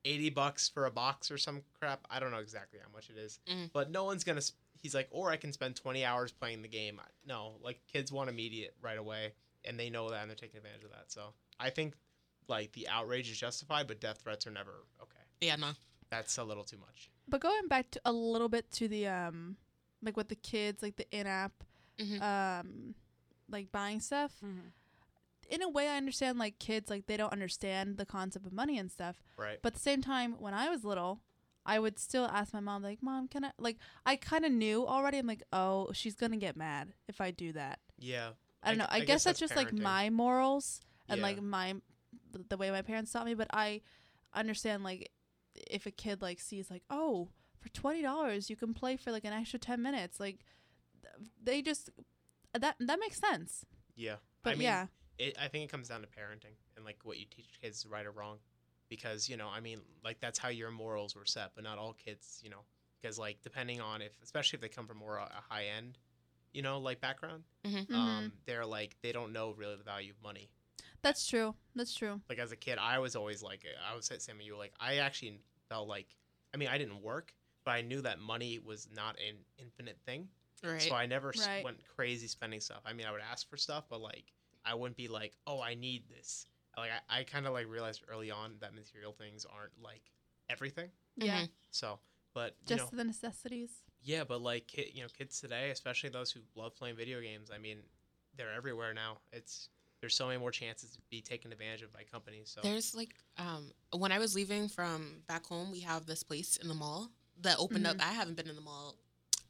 [0.03, 2.05] 80 bucks for a box or some crap.
[2.09, 3.69] I don't know exactly how much it is, Mm.
[3.71, 4.41] but no one's gonna.
[4.43, 6.99] Sp- he's like, or I can spend 20 hours playing the game.
[7.25, 9.33] No, like kids want immediate right away,
[9.65, 11.11] and they know that, and they're taking advantage of that.
[11.11, 11.93] So I think
[12.47, 15.21] like the outrage is justified, but death threats are never okay.
[15.41, 15.71] Yeah, no.
[16.09, 17.09] That's a little too much.
[17.27, 19.55] But going back to a little bit to the um,
[20.01, 21.63] like with the kids, like the in-app,
[21.99, 22.21] Mhm.
[22.21, 22.95] um,
[23.49, 24.33] like buying stuff.
[24.43, 24.71] Mhm.
[25.49, 28.77] In a way, I understand like kids, like they don't understand the concept of money
[28.77, 29.21] and stuff.
[29.37, 29.59] Right.
[29.61, 31.21] But at the same time, when I was little,
[31.65, 34.85] I would still ask my mom, like, "Mom, can I?" Like, I kind of knew
[34.87, 35.17] already.
[35.17, 38.31] I'm like, "Oh, she's gonna get mad if I do that." Yeah.
[38.63, 38.85] I don't know.
[38.89, 41.23] I, guess, that's, just like my morals and Yeah.
[41.23, 41.75] like my
[42.47, 43.33] the way my parents taught me.
[43.33, 43.81] But I
[44.33, 45.11] understand like
[45.55, 47.27] if a kid like sees like oh
[47.59, 50.45] for twenty dollars you can play for like an extra ten minutes like
[51.43, 51.89] they just
[52.53, 53.65] that that makes sense.
[53.95, 54.15] Yeah.
[54.43, 57.19] But I mean, yeah, it, I think it comes down to parenting and like what
[57.19, 58.37] you teach kids right or wrong,
[58.91, 61.93] because you know, I mean, like that's how your morals were set, but not all
[61.93, 62.61] kids, you know,
[63.01, 65.97] because like depending on if, especially if they come from more a, a high end,
[66.53, 67.91] you know, like background, Mhm.
[67.95, 70.49] um, they're like they don't know really the value of money.
[71.01, 71.55] that's true.
[71.73, 72.21] That's true.
[72.29, 74.97] Like as a kid, I was always like, I was at Sam, you like, I
[74.97, 76.15] actually felt like,
[76.53, 77.33] I mean, I didn't work,
[77.65, 80.27] but I knew that money was not an infinite thing.
[80.63, 80.81] Right.
[80.81, 81.63] So I never Right.
[81.63, 82.81] went crazy spending stuff.
[82.85, 84.25] I mean, I would ask for stuff, but like
[84.63, 86.45] I wouldn't be like, oh, I need this.
[86.77, 90.03] Like I, I kind of like realized early on that material things aren't like
[90.49, 90.89] everything.
[91.17, 91.43] Yeah.
[91.43, 91.49] Mhm.
[91.71, 91.99] So,
[92.33, 93.71] But you Just know, the necessities.
[94.01, 97.51] yeah, but like ki- you know, kids today, especially those who love playing video games,
[97.53, 97.79] I mean,
[98.37, 99.17] they're everywhere now.
[99.33, 102.49] It's there's so many more chances to be taken advantage of by companies.
[102.49, 106.57] So There's like um when I was leaving from back home, we have this place
[106.57, 107.97] in the mall that opened up.
[107.99, 108.95] I haven't been in the mall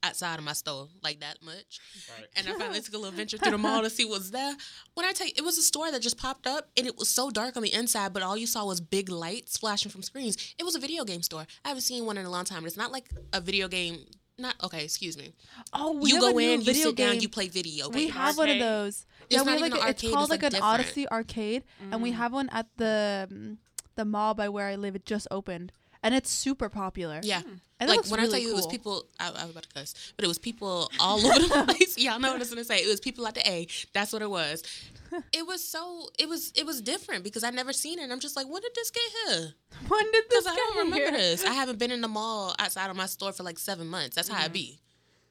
[0.04, 1.80] outside of my store like that much.
[2.18, 2.28] right.
[2.36, 4.56] And I finally took a little venture through the mall to see what's there.
[4.96, 7.10] When I tell you, it was a store that just popped up and it was
[7.10, 10.56] so dark on the inside, but all you saw was big lights flashing from screens.
[10.58, 11.46] It was a video game store.
[11.64, 12.66] I haven't seen one in a long time.
[12.66, 14.00] It's not like a video game.
[14.40, 14.84] Not okay.
[14.86, 15.34] Excuse me.
[15.72, 17.22] Oh, we You have a go new in, you video sit down, game.
[17.22, 17.96] you play video Games.
[17.96, 19.06] we have one of those.
[19.30, 20.44] It's yeah, we not have even like an a- it's arcade, called it's, like like,
[20.48, 20.74] an different.
[20.74, 22.16] Odyssey arcade, and we Mm.
[22.16, 23.58] have one at the um,
[23.96, 24.96] the mall by where I live.
[24.96, 25.72] It just opened,
[26.04, 27.20] and it's super popular.
[27.24, 27.42] Yeah.
[27.80, 29.64] and like looks when I really tell you it was people, I, I was about
[29.64, 31.98] to cuss, but it was people all over the place.
[31.98, 32.78] Y'all know what I was gonna say.
[32.78, 33.68] It was people at the A.
[33.94, 34.64] That's what it was.
[35.34, 36.08] It was so.
[36.18, 36.54] It was.
[36.56, 38.04] It was different because I never seen it.
[38.04, 39.52] and I'm just like, when did this get here?
[39.90, 41.12] When did this Because I get don't remember here?
[41.12, 41.44] this.
[41.44, 44.16] I haven't been in the mall outside of my store for like seven months.
[44.16, 44.80] That's how I be.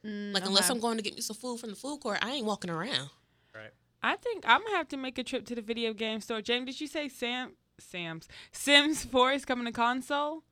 [0.05, 0.75] Mm, Like unless okay.
[0.77, 3.09] I'm going to get me some food from the food court, I ain't walking around.
[3.55, 3.71] Right.
[4.03, 6.43] I think I'm gonna have to make a trip to the video game store.
[6.43, 10.43] James, did you say Sam Sam's Sims 4 is coming to console?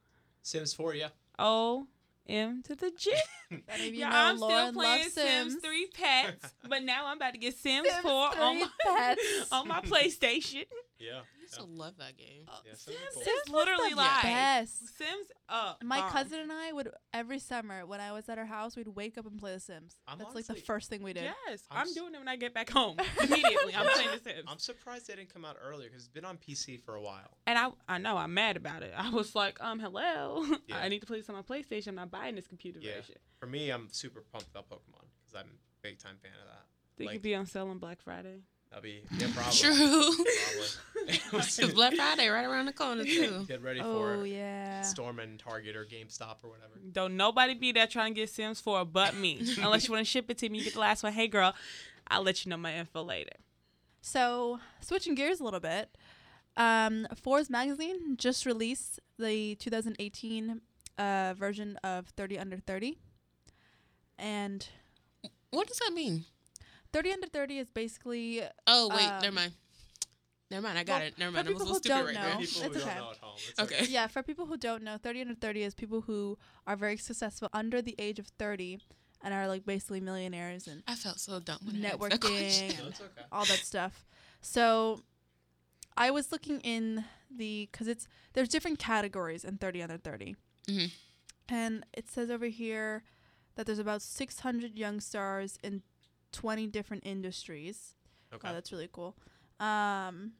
[0.48, 1.08] Sims 4, yeah.
[1.38, 1.86] O
[2.26, 3.12] M to the G.
[3.68, 5.52] Any you yeah, know I'm Lauren still playing Sims.
[5.52, 5.62] Sims.
[5.62, 9.16] 3 pets, but now I'm about to get Sims, Sims 4 on my
[9.52, 10.64] on my PlayStation.
[10.98, 11.20] Yeah.
[11.56, 12.44] I used to love that game.
[12.64, 13.22] Yeah, Sims Sims is cool.
[13.22, 14.96] Sims was literally the like best.
[14.98, 15.82] Sims up.
[15.82, 16.10] My bomb.
[16.10, 19.26] cousin and I would every summer when I was at her house, we'd wake up
[19.26, 19.96] and play The Sims.
[20.06, 21.24] I'm That's like the first thing we did.
[21.48, 22.96] Yes, I'm I'm, s- doing it when I get back home.
[23.22, 24.44] Immediately, I'm playing The Sims.
[24.46, 27.36] I'm surprised they didn't come out earlier because it's been on PC for a while.
[27.46, 28.92] And I, I know I'm mad about it.
[28.96, 30.78] I was like, um, hello, Yeah.
[30.78, 31.88] I need to play this on my PlayStation.
[31.88, 32.96] I'm not buying this computer Yeah.
[32.96, 33.16] version.
[33.40, 36.64] For me, I'm super pumped about Pokemon because I'm a big time fan of that.
[36.96, 38.40] They Like- it'd be on sale on Black Friday.
[38.70, 39.58] That'll be yeah, probably.
[39.58, 40.24] True.
[41.30, 41.38] Probably.
[41.38, 43.44] It's Black Friday right around the corner too.
[43.48, 44.82] Get ready Oh for yeah.
[44.82, 46.74] Storm Target or GameStop or whatever.
[46.92, 49.40] Don't nobody be there trying to get Sims 4 but me.
[49.62, 51.12] Unless you want to ship it to me, you get the last one.
[51.14, 51.54] Hey girl,
[52.08, 53.32] I'll let you know my info later.
[54.02, 55.96] So switching gears a little bit,
[56.56, 60.60] um, Forbes magazine just released the 2018
[60.98, 62.98] uh, version of 30 Under 30,
[64.18, 64.68] and
[65.50, 66.24] What does that mean?
[66.92, 69.52] 30 Under 30 is basically Oh wait, Um, never mind.
[70.50, 70.78] Never mind.
[70.78, 71.18] I got well, it.
[71.18, 71.48] Never mind.
[71.48, 72.40] I was a people little who stupid don't right know, there.
[72.40, 72.78] It's who okay.
[72.98, 73.36] know at home.
[73.50, 73.84] It's Okay.
[73.88, 77.48] yeah for people who don't know 30 Under 30 is people who are very successful
[77.52, 78.80] under the age of 30
[79.22, 82.68] and are like basically millionaires and I felt so dumb when I that networking question.
[82.82, 83.22] No, it's okay.
[83.32, 84.06] all that stuff.
[84.40, 85.02] So
[85.96, 90.36] I was looking in the because it's there's different categories in 30 under 30,
[90.68, 90.90] Mhm.
[91.48, 93.02] and it says over here
[93.56, 95.82] that there's about 600 young stars in
[96.32, 97.94] 20 different industries.
[98.32, 98.48] Okay.
[98.48, 99.16] Oh, that's really cool.
[99.60, 100.32] Um,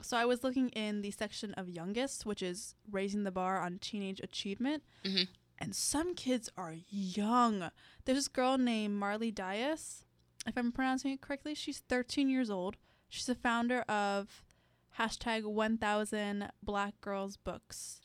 [0.00, 3.78] so I was looking in the section of youngest, which is raising the bar on
[3.78, 4.82] teenage achievement.
[5.04, 5.28] Mhm.
[5.58, 7.70] And some kids are young.
[8.04, 10.04] There's this girl named Marley Dias,
[10.46, 11.54] if I'm pronouncing it correctly.
[11.54, 12.76] She's 13 years old.
[13.08, 14.42] She's the founder of
[14.98, 18.00] hashtag 1000 Black Girls Books.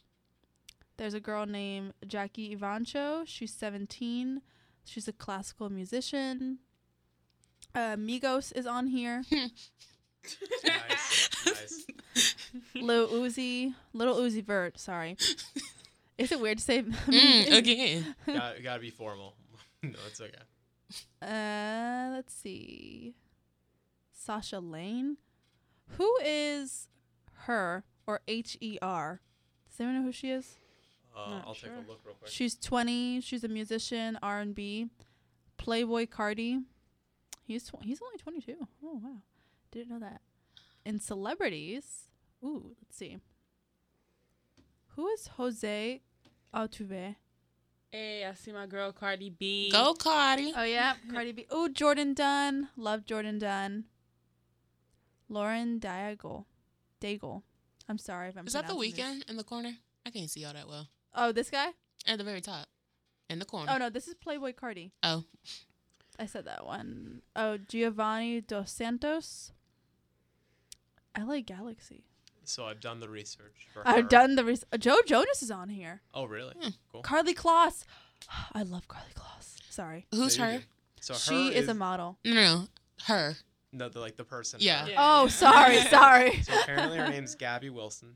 [0.97, 3.25] There's a girl named Jackie Evancho.
[3.25, 4.41] She's 17.
[4.85, 6.59] She's a classical musician.
[7.75, 9.23] Uh, Migos is on here.
[9.31, 11.29] nice.
[11.45, 11.85] nice.
[12.75, 14.79] Lil Uzi, Little Uzi Vert.
[14.79, 15.17] Sorry.
[16.17, 16.81] Is it weird to say?
[16.83, 18.15] Mm, again.
[18.25, 19.35] Got, gotta be formal.
[19.81, 20.33] no, it's okay.
[21.21, 23.15] Uh, let's see.
[24.11, 25.17] Sasha Lane.
[25.97, 26.89] Who is
[27.45, 29.21] her or H E R?
[29.69, 30.57] Does anyone know who she is?
[31.15, 31.69] Uh, I'll sure.
[31.69, 32.29] take a look real quick.
[32.29, 33.21] She's 20.
[33.21, 34.87] She's a musician, R&B.
[35.57, 36.63] Playboi Carti.
[37.49, 38.55] He's tw- he's only 22.
[38.83, 39.23] Oh wow.
[39.71, 40.21] Didn't know that.
[40.85, 42.03] In celebrities,
[42.43, 43.17] ooh, let's see.
[44.89, 46.01] Who is Jose
[46.53, 47.15] Altuve?
[47.91, 49.71] Hey, I see my girl Cardi B.
[49.71, 50.53] Go Cardi.
[50.55, 51.47] Oh yeah, Cardi B.
[51.49, 52.69] Oh, Jourdan Dunn.
[52.77, 53.85] Love Jourdan Dunn.
[55.27, 56.45] Lauren Daigle.
[57.01, 57.41] Daigle.
[57.87, 59.71] I'm sorry if I'm Is that the pronouncing this- Weeknd in the corner?
[60.05, 60.87] I can't see all that well.
[61.15, 61.69] Oh, this guy?
[62.05, 62.67] At the very top.
[63.27, 63.71] In the corner.
[63.73, 64.91] Oh no, this is Playboi Carti.
[65.01, 65.23] Oh.
[66.19, 67.21] I said that one.
[67.35, 69.53] Oh, Giovanni Dos Santos.
[71.17, 72.03] LA Galaxy.
[72.43, 73.67] So I've done the research.
[73.73, 73.87] For.
[73.87, 76.01] I've done the res- uh, Joe Jonas is on here.
[76.13, 76.53] Oh, really?
[76.59, 76.69] Hmm.
[76.91, 77.03] Cool.
[77.03, 77.85] Karlie Kloss.
[78.53, 79.55] I love Karlie Kloss.
[79.69, 80.07] Sorry.
[80.11, 80.63] Who's No, you're her?
[80.99, 82.17] So she her is, a model.
[82.25, 82.63] No, no, no.
[83.05, 83.35] Her.
[83.71, 84.59] no, the, like the person.
[84.61, 84.87] Yeah.
[84.87, 84.95] Yeah.
[84.97, 86.37] Oh, sorry, sorry.
[86.43, 88.15] So apparently her name's Gabi Wilson.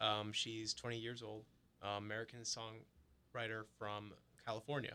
[0.00, 1.44] Um, she's 20 years old,
[1.82, 4.12] um, American songwriter from
[4.44, 4.94] California,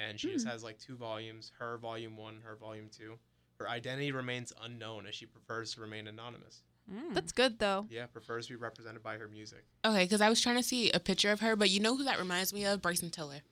[0.00, 0.50] and she just Hmm.
[0.52, 1.52] has like two volumes.
[1.58, 3.18] Her volume one, her volume two.
[3.58, 6.62] Her identity remains unknown as she prefers to remain anonymous.
[6.90, 7.14] Mm.
[7.14, 7.86] That's good though.
[7.90, 9.64] Yeah, prefers to be represented by her music.
[9.84, 12.04] Okay, because I was trying to see a picture of her, but you know who
[12.04, 12.80] that reminds me of?
[12.82, 13.42] Bryson Tiller.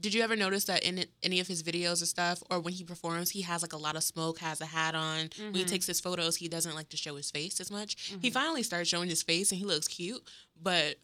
[0.00, 2.84] Did you ever notice that in any of his videos and stuff, or when he
[2.84, 5.28] performs, he has like a lot of smoke, has a hat on.
[5.38, 5.68] When he Mhm.
[5.68, 7.96] takes his photos, he doesn't like to show his face as much.
[8.20, 8.32] He Mhm.
[8.32, 10.26] finally started showing his face, and he looks cute.
[10.60, 10.98] But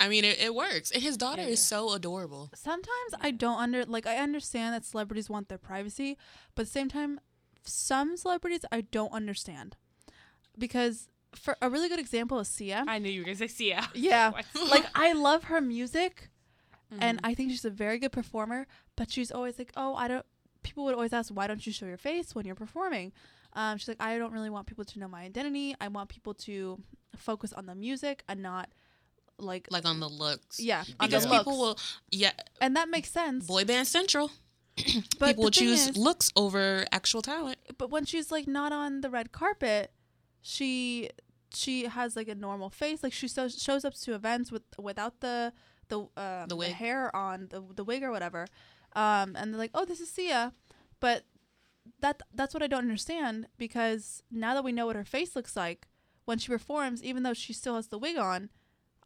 [0.00, 1.76] I mean, it, it works, and his daughter is Yeah.
[1.78, 2.50] so adorable.
[2.54, 6.16] Sometimes I don't under like I understand that celebrities want their privacy,
[6.54, 7.20] but at the same time,
[7.64, 9.76] some celebrities I don't understand
[10.56, 12.84] because for a really good example is Sia.
[12.88, 13.88] I knew you were gonna say Sia.
[13.94, 14.32] Yeah.
[14.70, 16.30] Like I love her music
[17.00, 17.28] and Mhm.
[17.28, 20.24] I think she's a very good performer, but she's always like, "Oh, I don't."
[20.62, 23.12] People would always ask, "Why don't you show your face when you're performing?"
[23.52, 25.74] Um, she's like, "I don't really want people to know my identity.
[25.80, 26.80] I want people to
[27.16, 28.70] focus on the music and not
[29.38, 30.60] like Like on the looks.
[30.60, 33.46] yeah, Because the people looks." will, yeah, and that makes sense.
[33.46, 34.30] boy band central.
[35.18, 37.58] but people will choose is- looks over actual talent.
[37.78, 39.90] but when she's like not on the red carpet,
[40.40, 41.10] she
[41.54, 43.02] she has like a normal face.
[43.02, 45.52] Like she so, shows up to events with without the
[45.88, 46.72] the um, the, wig.
[46.72, 48.46] hair on the the wig or whatever,
[48.94, 50.52] um, and they're like, oh, this is Sia,
[51.00, 51.24] but
[52.00, 55.56] that that's what I don't understand because now that we know what her face looks
[55.56, 55.88] like
[56.26, 58.50] when she performs, even though she still has the wig on,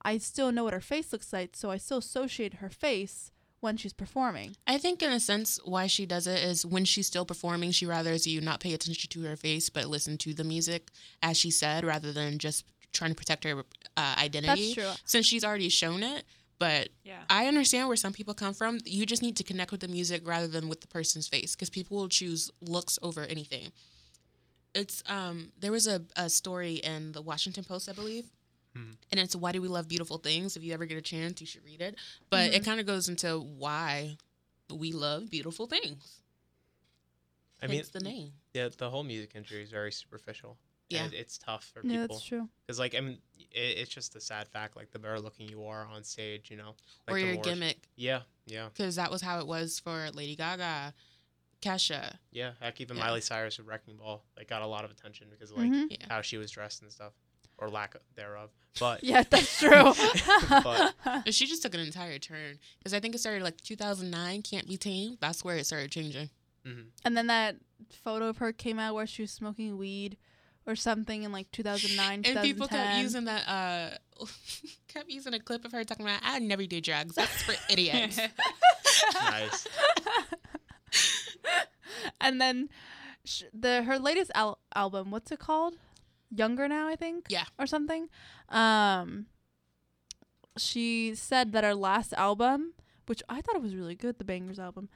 [0.04, 3.76] I still know what her face looks like, so I still associate her face when
[3.76, 4.56] she's performing.
[4.66, 7.86] I think, in a sense, why she does it is when she's still performing, she
[7.86, 10.90] rather you not pay attention to her face, but listen to the music,
[11.22, 13.62] as she said, rather than just trying to protect her
[13.96, 14.74] uh, identity.
[14.74, 15.02] That's true.
[15.04, 16.24] Since she's already shown it,
[16.58, 17.20] but yeah.
[17.30, 18.78] I understand where some people come from.
[18.84, 21.70] You just need to connect with the music rather than with the person's face, because
[21.70, 23.70] people will choose looks over anything.
[24.74, 28.26] It's um, there was a, a story in the Washington Post, I believe,
[28.76, 28.96] Mhm.
[29.10, 31.46] and it's "Why Do We Love Beautiful Things?" If you ever get a chance, you
[31.46, 31.96] should read it.
[32.30, 34.16] But it kind of goes into why
[34.70, 36.22] we love beautiful things.
[37.60, 38.32] I mean, Hence the name.
[38.54, 40.58] yeah, the whole music industry is very superficial.
[40.88, 41.04] Yeah.
[41.04, 42.50] and it's tough for Yeah, people that's true.
[42.66, 44.76] because, like, I mean, it, it's just a sad fact.
[44.76, 46.74] Like, the better looking you are on stage, you know,
[47.08, 50.36] like or your more- gimmick, Yeah, yeah, because that was how it was for Lady
[50.36, 50.92] Gaga,
[51.62, 52.18] Kesha.
[52.30, 52.52] yeah.
[52.60, 53.04] Heck, even Yeah.
[53.04, 55.90] Miley Cyrus with Wrecking Ball, like, got a lot of attention because of like Mhm.
[55.98, 56.06] Yeah.
[56.10, 57.14] how she was dressed and stuff,
[57.58, 58.50] or lack thereof.
[58.80, 59.92] But Yeah, that's true.
[60.48, 64.42] But- But she just took an entire turn because I think it started like 2009.
[64.42, 65.18] Can't be tamed.
[65.20, 66.30] That's where it started changing.
[66.66, 66.86] mhm.
[67.04, 67.56] and then that
[68.04, 70.16] photo of her came out where she was smoking weed
[70.66, 72.42] or something in like 2009, And 2010.
[72.54, 73.48] people kept using that.
[73.48, 74.24] uh
[74.88, 77.14] Kept using a clip of her talking about, "I never do drugs.
[77.16, 78.18] That's for idiots."
[79.14, 79.66] nice.
[82.20, 82.68] and then
[83.24, 85.74] sh- the her latest al- album, what's it called?
[86.34, 87.26] Younger now, I think.
[87.28, 87.44] Yeah.
[87.58, 88.08] Or something.
[88.48, 89.26] Um
[90.58, 92.74] she said that her last album,
[93.06, 94.88] which I thought it was really good, the Bangerz album.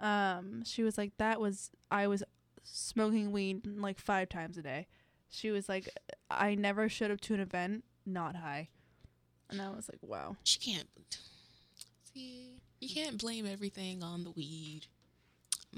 [0.00, 2.22] Um she was like that was I was
[2.64, 4.86] smoking weed like 5 times a day.
[5.28, 5.88] She was like
[6.30, 8.68] I never showed up to an event not high.
[9.50, 10.36] And I was like, wow.
[10.44, 10.88] she can't.
[12.12, 14.86] See, you can't blame everything on the weed.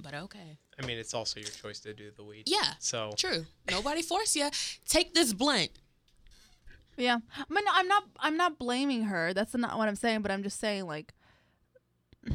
[0.03, 0.59] But okay.
[0.81, 2.45] I mean, it's also your choice to do the weed.
[2.47, 3.47] Yeah, So true.
[3.71, 4.51] Nobody forced you.
[4.89, 5.71] Take this blunt.
[6.97, 8.05] Yeah, I mean, I'm not.
[8.21, 9.33] I'm not blaming her.
[9.35, 10.23] That's not what I'm saying.
[10.23, 11.13] But I'm just saying, like,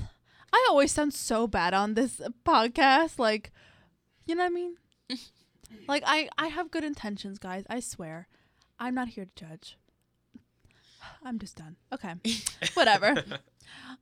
[0.53, 3.19] I always sound so bad on this podcast.
[3.19, 3.51] Like,
[4.25, 4.75] you know what I mean?
[5.87, 7.63] like, I I have good intentions, guys.
[7.69, 8.27] I swear.
[8.79, 9.77] I'm not here to judge.
[11.23, 11.77] I'm just done.
[11.93, 12.15] Okay,
[12.73, 13.23] whatever.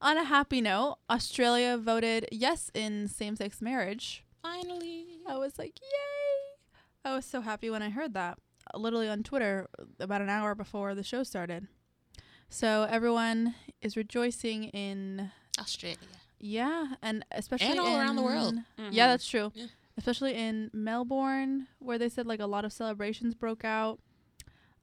[0.01, 4.23] On a happy note, Australia voted yes in same-sex marriage.
[4.41, 5.05] Finally.
[5.27, 6.79] I was like, yay!
[7.05, 8.38] I was so happy when I heard that.
[8.73, 9.67] Literally on Twitter
[9.99, 11.67] about an hour before the show started.
[12.49, 15.97] So everyone is rejoicing in Australia.
[16.39, 18.55] yeah, and especially And all around the world.
[18.77, 18.95] Yeah, Mhm.
[19.12, 19.51] that's true.
[19.55, 19.67] Yeah.
[19.97, 23.99] Especially in Melbourne, where they said like a lot of celebrations broke out.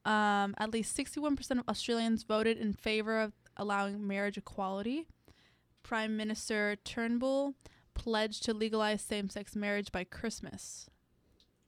[0.04, 5.06] Um, at least sixty-one percent of Australians voted in favor of allowing marriage equality.
[5.82, 7.54] Prime Minister Turnbull
[7.94, 10.88] pledged to legalize same-sex marriage by Christmas.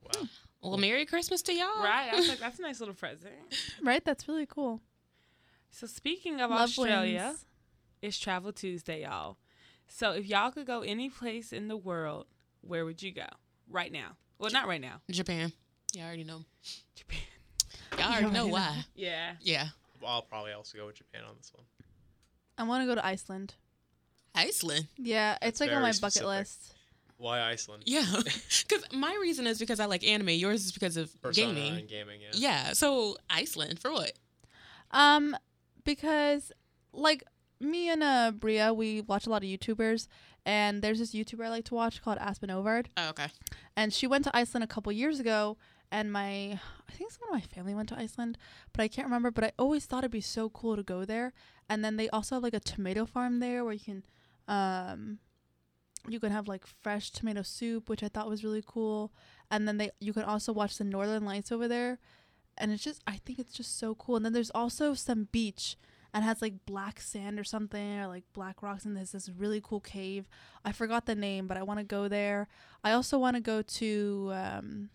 [0.03, 0.27] wow.
[0.63, 1.85] Well, Merry Christmas to y'all.
[1.85, 2.09] Right.
[2.13, 3.35] I was like, that's a nice little present.
[3.83, 4.05] Right?
[4.05, 4.81] That's really cool.
[5.71, 7.45] So speaking of Love Australia, wins.
[8.03, 9.37] it's Travel Tuesday, y'all.
[9.87, 12.27] So if y'all could go any place in the world,
[12.63, 13.27] where would you go
[13.71, 14.17] right now?
[14.39, 15.03] Well, not right now.
[15.11, 15.53] Japan.
[15.93, 16.41] Yeah, I already know.
[16.97, 17.21] Japan.
[17.99, 18.47] Y'all already know.
[18.49, 18.85] why.
[18.97, 19.33] Yeah.
[19.41, 19.69] Yeah.
[20.07, 21.65] I'll probably also go with Japan on this one.
[22.59, 23.55] I want to go to Iceland.
[24.35, 24.87] Iceland.
[24.99, 26.75] Yeah, it's That's like on my very bucket list.
[27.19, 27.85] Why Iceland?
[27.87, 28.05] Yeah.
[28.69, 30.31] Because my reason is because I like anime.
[30.31, 31.79] Yours is because of Persona gaming.
[31.79, 32.21] and gaming.
[32.21, 32.29] Yeah.
[32.35, 32.73] Yeah.
[32.73, 34.13] So Iceland for what?
[34.91, 35.37] Um,
[35.85, 36.53] because
[36.93, 37.23] like
[37.61, 40.09] me and uh Bria, we watch a lot of YouTubers,
[40.45, 43.29] and there's this YouTuber I like to watch called Aspen Ovard, Oh, okay.
[43.77, 45.57] and she went to Iceland a couple years ago,
[45.91, 48.39] and my I think someone in my family went to Iceland,
[48.73, 49.31] but I can't remember.
[49.31, 51.33] But I always thought it'd be so cool to go there,
[51.69, 54.05] and then they also have like a tomato farm there where you can
[54.49, 55.19] Um,
[56.09, 59.13] you can have like fresh tomato soup, which I thought was really cool.
[59.51, 61.99] And then they you can also watch the northern lights over there,
[62.59, 64.17] and it's just I think it's just so cool.
[64.17, 65.77] And then there's also some beach
[66.15, 69.61] and has like black sand or something or like black rocks and there's this really
[69.63, 70.29] cool cave.
[70.65, 72.49] I forgot the name, but I want to go there.
[72.85, 74.91] I also want to go to um,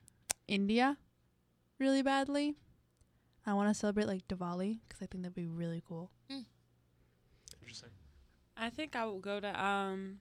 [0.47, 0.97] India
[1.79, 2.55] really badly.
[3.45, 6.11] I want to celebrate like Diwali because I think that'd be really cool.
[7.61, 7.89] Interesting.
[8.57, 10.19] I think I will go to um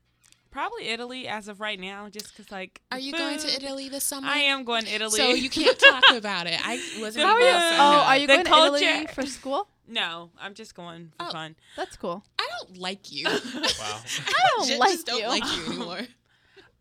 [0.51, 2.81] probably Italy as of right now, just because like.
[2.91, 4.27] Are the you going to Italy this summer?
[4.29, 5.19] I am going to Italy.
[5.19, 6.59] So you can't talk about it.
[6.65, 7.59] I wasn't Oh, able yeah.
[7.71, 9.69] to Oh, are you The going to Italy for school?
[9.93, 11.31] No, I'm just going for Oh.
[11.33, 11.57] fun.
[11.77, 12.23] That's cool.
[12.39, 13.25] I don't like you.
[13.27, 13.33] Wow.
[13.35, 15.27] I don't Just like don't you.
[15.27, 16.01] like you anymore.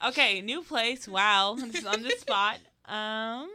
[0.10, 1.08] Okay, new place.
[1.08, 2.60] Wow, this is on the spot.
[2.90, 3.50] Um.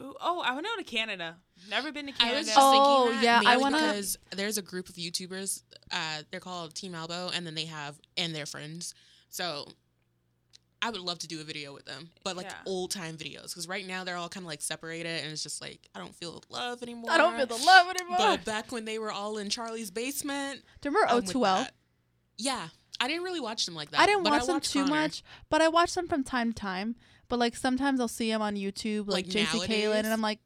[0.00, 1.36] ooh, Oh, I want to go to Canada.
[1.68, 2.38] Never been to I Canada.
[2.38, 5.62] was just Oh, thinking that yeah, I mainly wanna- because there's a group of YouTubers.
[5.90, 8.94] Uh, they're called Team Elbow, and then they have and their friends.
[9.28, 9.68] So
[10.82, 12.56] I would love to do a video with them, but like Yeah.
[12.64, 15.60] old time videos, because right now they're all kind of like separated, and it's just
[15.60, 17.10] like I don't feel love anymore.
[17.10, 18.16] I don't feel the love anymore.
[18.18, 21.68] But back when they were all in Charlie's basement, Do you remember I'm O2L?
[22.38, 22.68] Yeah,
[23.00, 24.00] I didn't really watch them like that.
[24.00, 24.90] I didn't watch them too Connor.
[24.90, 26.96] much, but I watched them from time to time.
[27.28, 30.40] But like sometimes I'll see them on YouTube, like, Like JC Caylen, and I'm like,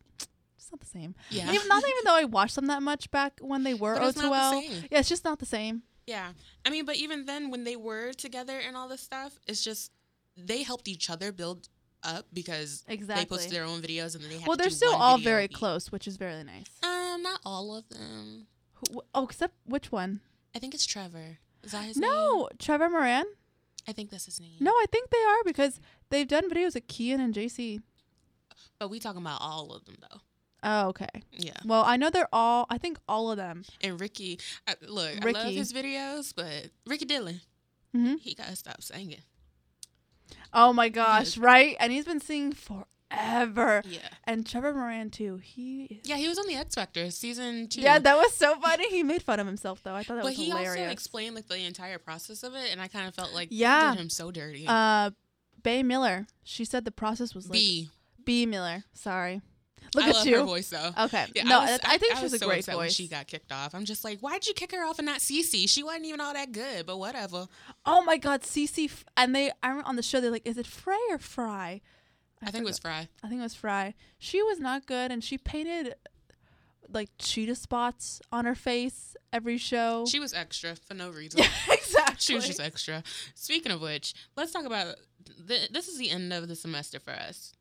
[0.57, 1.15] it's not the same.
[1.31, 4.09] Yeah, Even, not even though I watched them that much back when they were But
[4.09, 4.89] it's not the O2L.
[4.91, 5.83] Yeah, it's just not the same.
[6.07, 6.33] Yeah.
[6.65, 9.91] I mean, but even then, when they were together and all this stuff, it's just
[10.37, 11.69] they helped each other build
[12.03, 13.25] up because Exactly.
[13.25, 15.91] they posted their own videos and then they had well, they're still all very close,
[15.91, 16.67] which is very nice.
[16.83, 18.47] Um, not all of them.
[18.75, 20.21] Who, oh, except which one?
[20.55, 21.39] I think it's Trevor.
[21.65, 22.11] Is that his name?
[22.11, 23.25] No, Trevor Moran.
[23.89, 24.57] I think that's his name.
[24.61, 27.81] No, I think they are because they've done videos with Kian and JC.
[28.79, 30.21] but we talking about all of them though.
[30.67, 31.09] Oh, okay.
[31.33, 31.53] Yeah.
[31.67, 32.65] Well, I know they're all.
[32.71, 33.65] I think all of them.
[33.83, 37.43] And Ricky, I, look, I love his videos, but Ricky Dillon,
[37.93, 39.21] hmm he gotta stop singing.
[40.55, 41.77] Oh my gosh, right?
[41.81, 42.87] And he's been singing forever.
[43.11, 43.83] Yeah.
[44.25, 45.37] And Trevor Moran too.
[45.43, 46.09] He is.
[46.09, 47.81] Yeah, he was on the X Factor season two.
[47.81, 48.89] Yeah, that was so funny.
[48.91, 49.95] He made fun of himself though.
[49.95, 50.71] I thought that but was he hilarious.
[50.81, 53.93] also explained like the entire process of it, and I kind of felt like Yeah.
[53.93, 54.65] did him so dirty.
[54.67, 55.11] uh,
[55.63, 56.27] Bay Miller.
[56.43, 57.89] She said the process was like B.
[58.25, 58.85] B Miller.
[58.93, 59.41] Sorry.
[59.95, 60.39] Look I at love you.
[60.39, 60.91] her voice though.
[61.05, 61.27] Okay.
[61.35, 62.87] Yeah, no, I, was, I, think I she was, was a so great upset when
[62.87, 62.95] voice.
[62.95, 63.75] she got kicked off.
[63.75, 65.69] I'm just like, why'd you kick her off and not Cece?
[65.69, 67.47] She wasn't even all that good, but whatever.
[67.87, 68.91] oh my God, Cece.
[69.17, 71.81] And they, I remember on the show, they're like, is it Frey or Fry?
[72.47, 72.79] I, think it was.
[72.79, 73.09] Fry.
[73.23, 73.95] I think it was Fry.
[74.19, 75.95] She was not good, and she painted
[76.93, 80.05] like cheetah spots on her face every show.
[80.07, 81.41] She was extra for no reason.
[81.71, 82.17] exactly.
[82.19, 83.03] She was just extra.
[83.35, 84.97] Speaking of which, let's talk about
[85.49, 87.53] th- this is the end of the semester for us.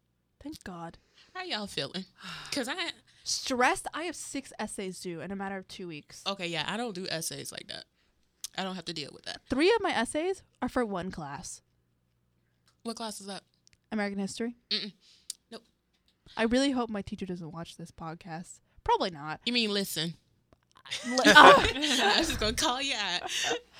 [0.41, 0.97] Thank God.
[1.33, 2.05] How y'all feeling?
[2.51, 2.75] Cause I
[3.23, 3.87] Stressed.
[3.93, 6.23] I have six essays due in a matter of two weeks.
[6.27, 7.85] okay, yeah, I don't do essays like that.
[8.57, 9.41] I don't have to deal with that.
[9.49, 11.61] Three of my essays are for one class
[12.83, 13.43] What class is that?
[13.93, 14.55] American History.
[14.69, 14.91] Mm-mm.
[15.51, 15.61] Nope.
[16.35, 18.59] I really hope my teacher doesn't watch this podcast.
[18.83, 19.39] Probably not.
[19.45, 20.15] You mean listen?
[21.07, 21.17] Li-.
[21.25, 23.21] I was just gonna call you out.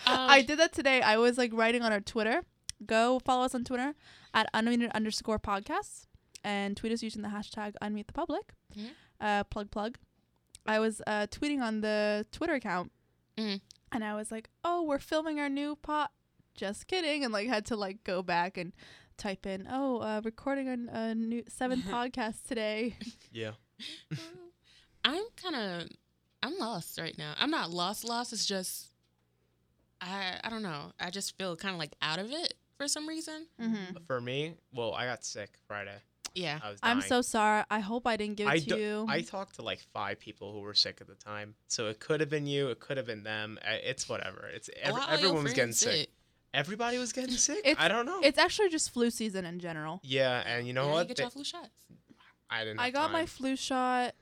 [0.08, 1.02] Um, I did that today.
[1.02, 2.44] I was like writing on our Twitter.
[2.86, 3.94] Go follow us on Twitter
[4.34, 6.08] at unmuted underscore podcasts
[6.44, 8.54] and tweet us using the hashtag unmute the public.
[8.78, 8.90] Mhm.
[9.20, 9.98] Uh, plug plug.
[10.66, 12.92] I was uh, tweeting on the Twitter account
[13.38, 13.62] Mhm.
[13.92, 16.12] and I was like, "Oh, we're filming our new pot."
[16.56, 18.74] Just kidding, and like had to like go back and
[19.18, 22.96] type in, "Oh, uh, recording a, a new seventh podcast today."
[23.32, 23.52] Yeah.
[25.06, 25.90] I'm kind of
[26.42, 27.34] I'm lost right now.
[27.38, 28.04] I'm not lost.
[28.06, 28.34] Lost.
[28.34, 28.88] It's just
[30.02, 30.92] I I don't know.
[31.00, 33.48] I just feel kind of like out of it for some reason.
[33.62, 33.98] mm-hmm.
[34.08, 35.96] For me, well, I got sick Friday.
[36.36, 36.58] Yeah.
[36.64, 36.98] I was dying.
[36.98, 37.64] I'm so sorry.
[37.70, 39.06] I hope I didn't give it I to do- you.
[39.08, 42.22] I talked to like five people who were sick at the time, so it could
[42.22, 42.70] have been you.
[42.70, 43.60] It could have been them.
[43.64, 44.50] It's whatever.
[44.54, 46.10] It's ev- Why everyone was getting friends sick.
[46.54, 47.60] Everybody was getting sick.
[47.60, 48.20] It's- I don't know.
[48.24, 50.00] it's actually just flu season in general.
[50.04, 51.08] yeah, and you know Yeah, what?
[51.08, 51.86] get They- your flu shots.
[52.50, 52.80] I didn't.
[52.80, 54.14] I have got my flu shot.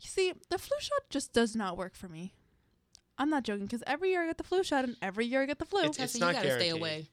[0.00, 2.34] You see, the flu shot just does not work for me.
[3.18, 5.46] I'm not joking because every year I get the flu shot and every year I
[5.46, 5.80] get the flu.
[5.80, 7.08] It's- Tessa, not you gotta stay away.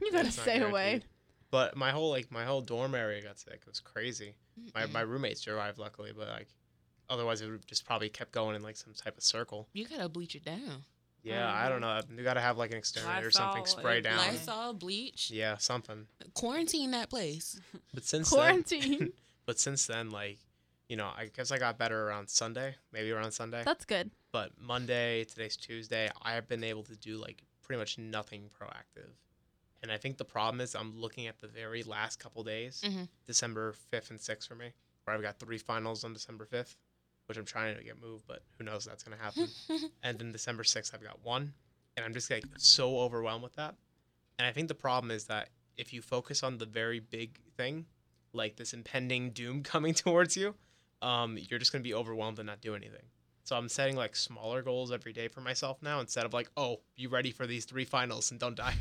[0.00, 1.02] you gotta It's stay away.
[1.50, 3.54] But my whole like my whole dorm area got sick.
[3.62, 4.34] It was crazy.
[4.74, 6.48] My my roommates survived luckily, but like
[7.08, 9.68] otherwise it would just probably kept going in like some type of circle.
[9.72, 10.84] You gotta bleach it down.
[11.22, 12.00] Yeah, I don't know.
[12.16, 14.18] You gotta have like an exterminator or something Lysol, spray it- down.
[14.18, 16.06] Lysol, bleach, Yeah, something.
[16.34, 17.60] quarantine that place.
[17.94, 19.12] But since then, Quarantine.
[19.46, 20.38] but since then, like,
[20.88, 23.62] you know, I guess I got better around Sunday, maybe around Sunday.
[23.64, 24.10] That's good.
[24.32, 29.10] but Monday, today's Tuesday, I have been able to do like pretty much nothing proactive.
[29.82, 33.08] And I think the problem is I'm looking at the very last couple days, Mhm.
[33.26, 34.72] December 5th and 6th for me,
[35.04, 36.76] where I've got three finals on December 5th,
[37.28, 39.48] which I'm trying to get moved, but who knows that's going to happen.
[40.02, 41.52] and then December 6th, I've got one.
[41.96, 43.74] and I'm just like so overwhelmed with that.
[44.38, 47.86] And I think the problem is that if you focus on the very big thing,
[48.32, 50.54] like this impending doom coming towards you,
[51.02, 53.02] um, you're just gonna be overwhelmed and not do anything.
[53.44, 56.80] So I'm setting like smaller goals every day for myself now instead of like, oh,
[56.96, 58.76] be ready for these three finals and don't die.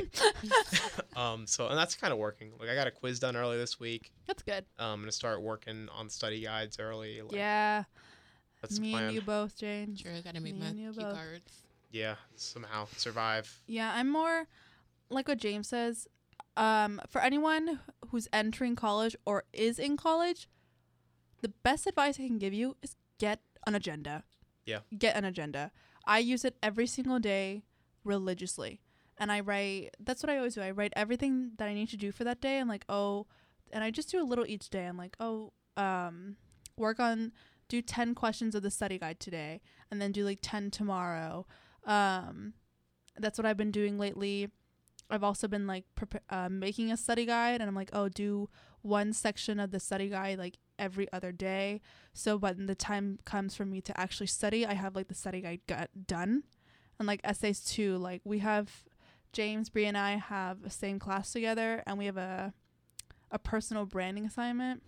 [1.15, 2.51] um, so and that's kind of working.
[2.59, 4.11] Like I got a quiz done early this week.
[4.25, 4.65] That's good.
[4.77, 7.21] Um, I'm gonna start working on study guides early.
[7.21, 7.83] Like, yeah.
[8.69, 9.03] That's the Me plan.
[9.05, 9.95] and you both, Jane.
[9.95, 11.13] Sure, I gotta make Me my and you key both.
[11.15, 11.61] cards.
[11.91, 13.61] Yeah, somehow survive.
[13.67, 14.47] Yeah, I'm more
[15.09, 16.07] like what James says.
[16.55, 20.49] Um, for anyone who's entering college or is in college,
[21.41, 24.23] the best advice I can give you is get an agenda.
[24.65, 24.79] Yeah.
[24.97, 25.71] Get an agenda.
[26.05, 27.63] I use it every single day
[28.03, 28.81] religiously.
[29.19, 30.61] And I write that's what I always do.
[30.61, 32.59] I write everything that I need to do for that day.
[32.59, 33.27] I'm like, oh
[33.71, 34.85] and I just do a little each day.
[34.85, 36.37] I'm like, oh, um,
[36.77, 37.31] work on
[37.67, 39.61] do ten questions of the study guide today
[39.91, 41.45] and then do like ten tomorrow.
[41.85, 42.53] Um
[43.17, 44.49] that's what I've been doing lately.
[45.09, 48.49] I've also been like prepa- uh, making a study guide, and I'm like, oh, do
[48.81, 51.81] one section of the study guide like every other day.
[52.13, 55.41] So when the time comes for me to actually study, I have like the study
[55.41, 56.43] guide got done,
[56.99, 57.97] and like essays too.
[57.97, 58.83] Like we have
[59.33, 62.53] James, Bree, and I have a same class together, and we have a
[63.31, 64.83] a personal branding assignment,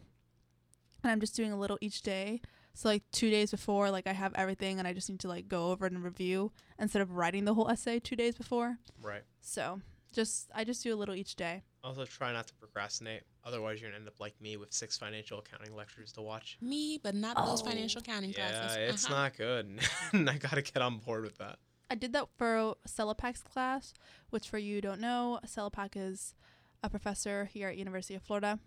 [1.03, 2.41] and I'm just doing a little each day.
[2.79, 5.49] So like two days before, like I have everything, and I just need to like
[5.49, 8.77] go over it and review instead of writing the whole essay two days before.
[9.01, 9.23] Right.
[9.41, 9.81] So
[10.13, 11.63] just I just do a little each day.
[11.83, 13.23] Also, try not to procrastinate.
[13.43, 16.57] Otherwise, you're gonna end up like me with six financial accounting lectures to watch.
[16.61, 17.65] Me, but not those Oh.
[17.65, 18.77] financial accounting Yeah, classes.
[18.77, 19.13] it's Uh-huh.
[19.23, 19.79] not good.
[20.13, 21.59] and I gotta get on board with that.
[21.89, 23.93] I did that for Selepak's class,
[24.29, 26.33] which for you don't know, Selepak is
[26.81, 28.57] a professor here at University of Florida,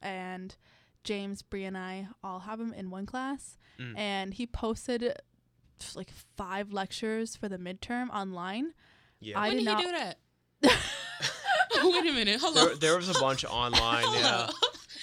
[0.00, 0.54] and
[1.04, 3.96] James, Bree, and I all have him in one class, Mm.
[3.98, 5.14] and he posted
[5.94, 8.74] like five lectures for the midterm online.
[9.20, 9.38] Yeah.
[9.40, 10.18] I when did did he do that?
[11.82, 12.40] Wait a minute.
[12.40, 12.78] Hold there, on.
[12.78, 14.04] there was a bunch online.
[14.04, 14.50] Hold yeah.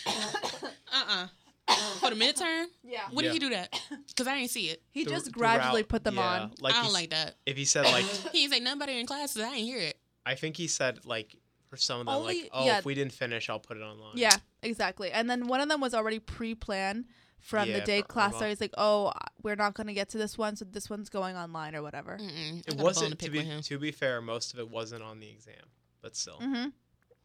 [0.93, 1.27] uh
[1.67, 2.65] uh For the midterm?
[2.83, 3.33] Yeah, When Yeah.
[3.33, 3.79] did he do that?
[4.07, 4.81] Because I didn't see it.
[4.91, 6.51] he Through- just gradually put them yeah, on.
[6.59, 7.35] Like I don't like that.
[7.45, 9.41] if he said like, He ain't say nothing about it in classes.
[9.41, 9.97] I didn't hear it.
[10.25, 11.35] I think he said like
[11.69, 12.79] for some of them Only- like, oh, yeah.
[12.79, 14.13] if we didn't finish, I'll put it online.
[14.15, 15.11] Yeah, exactly.
[15.11, 17.05] And then one of them was already pre-planned
[17.39, 18.37] from the day for class Irma.
[18.37, 18.49] started.
[18.49, 19.13] He's like, "Oh,
[19.43, 22.59] we're not gonna get to this one, so this one's going online or whatever." Mm-mm.
[22.59, 24.21] It got a bone wasn't to to pick be to be fair.
[24.21, 25.53] Most of it wasn't on the exam,
[26.01, 26.69] but still, Mm-hmm.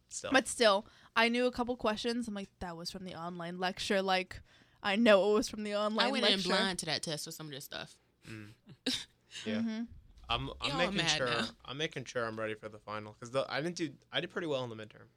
[0.09, 0.31] still.
[0.31, 0.85] But still,
[1.15, 2.27] I knew a couple questions.
[2.29, 4.01] I'm like, that was from the online lecture.
[4.01, 4.41] Like,
[4.81, 6.07] I know it was from the online lecture.
[6.07, 6.35] I went lecture.
[6.51, 7.97] in blind to that test with some of this stuff.
[8.29, 8.51] Mm.
[9.45, 9.61] Yeah.
[9.61, 9.81] hmm
[10.29, 11.45] I'm I'm Y'all making sure now.
[11.65, 14.47] I'm making sure I'm ready for the final because I didn't do I did pretty
[14.47, 15.07] well in the midterm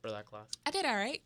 [0.00, 0.46] for that class.
[0.66, 1.22] I did all right,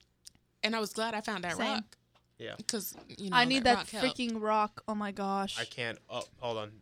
[0.63, 1.67] and I was glad I found that Same.
[1.67, 1.97] rock.
[2.39, 2.55] Yeah.
[2.57, 4.19] Because you know I need that, rock helped.
[4.19, 4.83] freaking rock.
[4.87, 5.59] Oh my gosh.
[5.59, 5.99] I can't.
[6.11, 6.73] Oh, hold on.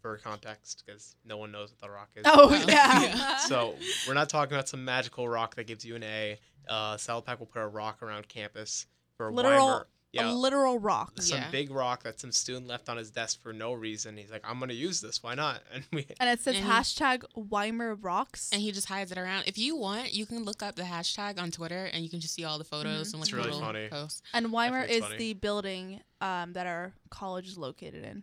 [0.00, 2.22] For context, because no one knows what the rock is.
[2.26, 3.02] Oh yeah.
[3.02, 3.38] yeah.
[3.48, 3.74] So
[4.06, 6.38] we're not talking about some magical rock that gives you an A.
[6.68, 9.84] Uh, Pack will put a rock around campus for Literal-
[10.18, 10.28] Weimer.
[10.30, 11.20] a literal rock.
[11.20, 11.50] some Yeah.
[11.50, 14.16] big rock that some student left on his desk for no reason.
[14.16, 15.22] He's like, I'm gonna use this.
[15.22, 15.62] Why not?
[15.72, 16.06] And we.
[16.20, 18.50] And it says And hashtag Weimer rocks.
[18.52, 19.44] and he just hides it around.
[19.46, 22.34] If you want, you can look up the hashtag on Twitter, and you can just
[22.34, 23.88] see all the photos and like It's really little funny.
[23.88, 24.22] posts.
[24.32, 25.16] And Weimer think is funny.
[25.18, 28.22] the building um, that our college is located in.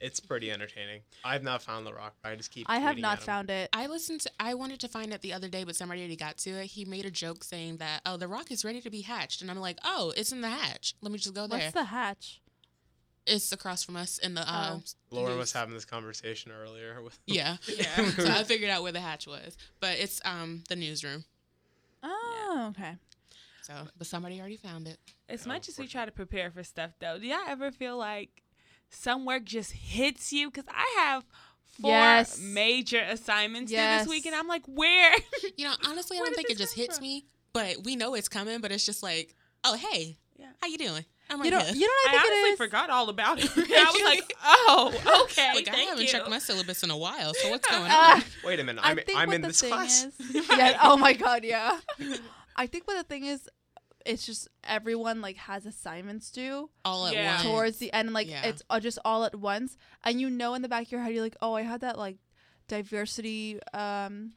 [0.00, 1.00] It's pretty entertaining.
[1.24, 2.14] I've not found the rock.
[2.22, 2.66] But I just keep.
[2.68, 3.24] I have not at him.
[3.26, 3.68] found it.
[3.72, 4.30] I listened to.
[4.38, 6.66] I wanted to find it the other day, but somebody already got to it.
[6.66, 9.50] He made a joke saying that, "Oh, the rock is ready to be hatched," and
[9.50, 10.94] I'm like, "Oh, it's in the hatch.
[11.00, 11.58] Let me just go there.
[11.60, 12.40] What's the hatch?
[13.28, 14.78] it's across from us in the." Uh,
[15.10, 15.38] Lauren news.
[15.38, 17.18] was having this conversation earlier with.
[17.26, 18.10] Yeah, Yeah.
[18.10, 21.24] so I figured out where the hatch was, but it's um the newsroom.
[22.02, 22.94] Oh, okay.
[23.62, 24.98] So, but somebody already found it.
[25.28, 27.96] As Yeah, much as we try to prepare for stuff, though, do y'all ever feel
[27.96, 28.30] like
[28.90, 30.50] some work just hits you?
[30.50, 31.24] Because I have
[31.80, 32.38] four Yes.
[32.38, 34.02] major assignments due Yes.
[34.02, 35.14] this week, and I'm like, where?
[35.56, 37.02] You know, honestly, I don't think it just hits from?
[37.06, 38.60] me, but we know it's coming.
[38.60, 39.34] But it's just like,
[39.64, 40.46] oh hey, Yeah.
[40.60, 41.04] how you doing?
[41.28, 41.74] I'm You right know, here.
[41.74, 42.56] you know I I think it honestly is?
[42.58, 43.50] forgot all about it.
[43.56, 45.52] I was like, oh, okay.
[45.56, 46.08] Like I haven't you.
[46.08, 47.90] checked my syllabus in a while, so what's going on?
[47.90, 48.80] Ah, Wait a minute.
[48.84, 50.04] I I'm, I'm in the this class.
[50.04, 50.14] is-
[50.50, 50.78] yeah.
[50.82, 51.42] Oh my god.
[51.44, 51.78] Yeah.
[52.54, 53.48] I think what the thing is,
[54.06, 57.32] it's just everyone like has assignments due All at Yeah.
[57.36, 57.42] once.
[57.42, 58.12] towards the end.
[58.12, 58.46] Like Yeah.
[58.46, 61.12] it's uh, just all at once, and you know in the back of your head,
[61.14, 62.18] you're like, oh, I had that like
[62.68, 64.32] diversity um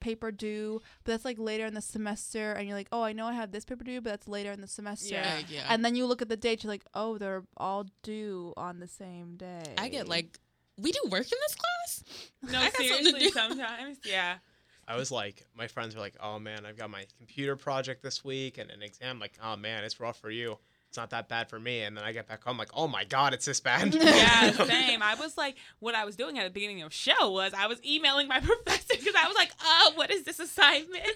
[0.00, 3.26] paper due, but that's like later in the semester, and you're like, oh, I know
[3.26, 5.14] I have this paper due, but that's later in the semester.
[5.14, 5.38] Yeah.
[5.38, 5.66] yeah, yeah.
[5.68, 8.88] And then you look at the date, you're like, oh, they're all due on the
[8.88, 9.62] same day.
[9.78, 10.40] I get like,
[10.76, 12.04] we do work in this class.
[12.52, 13.30] No, I got something to seriously, do.
[13.30, 13.98] sometimes.
[14.04, 14.38] Yeah.
[14.86, 18.24] I was like, my friends were like, "Oh man, I've got my computer project this
[18.24, 20.58] week and an exam." Like, "Oh man, it's rough for you."
[20.88, 21.80] it's not that bad for me.
[21.84, 23.94] And then I get back home, like, oh my god, it's this bad.
[23.98, 25.02] yeah, same.
[25.02, 27.82] I was like, what I was doing at the beginning of show was I was
[27.82, 31.08] emailing my professor because I was like, oh, what is this assignment?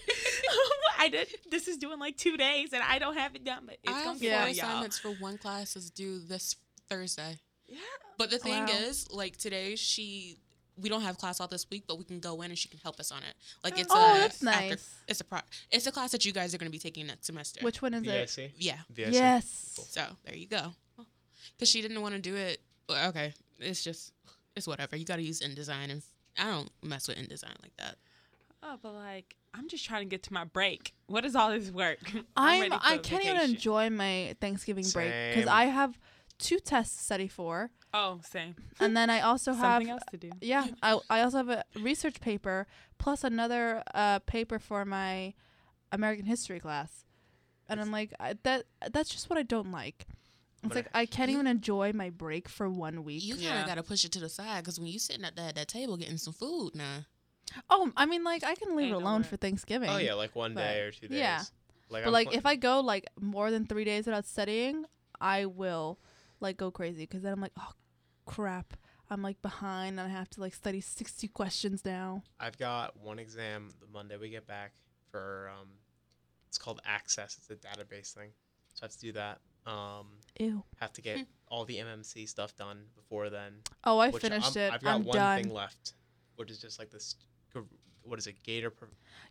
[0.98, 1.28] I did.
[1.50, 4.02] This is doing like two days and I don't have it done, but it's I
[4.04, 4.64] gonna be four done, y'all.
[4.66, 6.56] assignments for one class is due this
[6.88, 7.36] Thursday.
[7.68, 7.76] Yeah.
[8.16, 8.72] But the thing Wow.
[8.72, 10.38] is, like today, she
[10.80, 12.78] we don't have class all this week, but we can go in and she can
[12.82, 13.34] help us on it.
[13.64, 14.94] Like it's Oh, a that's after- nice.
[15.08, 15.38] it's a pro.
[15.70, 17.60] It's a class that you guys are going to be taking next semester.
[17.64, 18.30] Which one is it?
[18.30, 18.52] VIC?
[18.58, 18.78] yeah.
[18.90, 19.14] VIC?
[19.14, 19.78] Yes.
[19.90, 20.74] So there you go.
[21.56, 22.60] Because she didn't want to do it.
[22.90, 24.12] Okay, it's just
[24.54, 24.96] it's whatever.
[24.96, 26.02] You got to use InDesign, and
[26.38, 27.96] I don't mess with InDesign like that.
[28.62, 30.92] Oh, but like, I'm just trying to get to my break.
[31.06, 31.98] What is all this work?
[32.36, 35.98] I'm, ready for I can't even enjoy my Thanksgiving break because I have
[36.38, 38.54] two tests to study for, Oh, same.
[38.80, 40.30] and then I also have Something else to do.
[40.40, 42.66] yeah, I I also have a research paper
[42.98, 45.34] plus another uh, paper for my
[45.92, 47.04] American history class,
[47.68, 50.06] and I'm like I, that that's just what I don't like.
[50.62, 53.22] It's gonna- like I can't You- even enjoy my break for one week.
[53.24, 53.66] You kind of Yeah.
[53.66, 55.96] got to push it to the side because when you sitting at that that table
[55.96, 57.06] getting some food now.
[57.70, 59.28] oh, I mean, like I can leave Ain't it alone way.
[59.28, 59.88] for Thanksgiving.
[59.88, 61.18] Oh yeah, like one But- day or two days.
[61.18, 61.42] yeah.
[61.88, 64.86] Like, But I'm like pl- if I go like more than three days without studying,
[65.20, 66.00] I will
[66.40, 67.72] like go crazy because then I'm like, oh
[68.26, 68.74] crap,
[69.10, 72.22] I'm like behind and I have to like study sixty questions now.
[72.40, 74.72] I've got one exam the Monday we get back
[75.10, 75.68] for um,
[76.48, 77.38] it's called Access.
[77.38, 78.30] It's a database thing,
[78.74, 79.38] so I have to do that.
[79.66, 80.06] Um,
[80.38, 80.62] Ew.
[80.80, 83.54] have to get all the MMC stuff done before then.
[83.82, 84.72] Oh, I finished I'm- it.
[84.74, 85.42] I've got I'm one done.
[85.42, 85.94] thing left,
[86.36, 87.16] which is just like this.
[88.02, 88.36] What is it?
[88.44, 88.70] Gator.
[88.70, 88.86] Pro-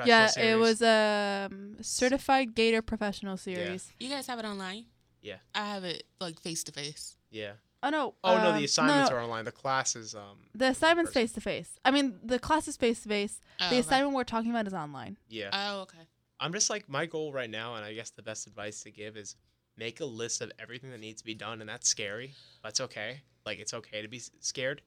[0.05, 3.93] Yeah, professional it was a um, certified Gator professional series.
[4.01, 4.87] You guys have it online?
[5.25, 5.37] Yeah.
[5.55, 7.17] I have it like face to face.
[7.31, 7.53] Yeah.
[7.81, 8.13] Oh no.
[8.23, 9.45] Oh no, um, the assignments no, are online.
[9.45, 10.13] The classes.
[10.13, 10.37] Um.
[10.53, 11.79] The assignment's face to face.
[11.83, 13.39] I mean, the class is face to face.
[13.59, 13.79] Oh, The okay.
[13.79, 15.17] assignment we're talking about is online.
[15.27, 15.49] Yeah.
[15.51, 16.07] Oh, okay.
[16.39, 19.17] I'm just like my goal right now, and I guess the best advice to give
[19.17, 19.35] is
[19.77, 22.33] make a list of everything that needs to be done, and that's scary.
[22.63, 23.21] That's okay.
[23.45, 24.81] Like it's okay to be scared.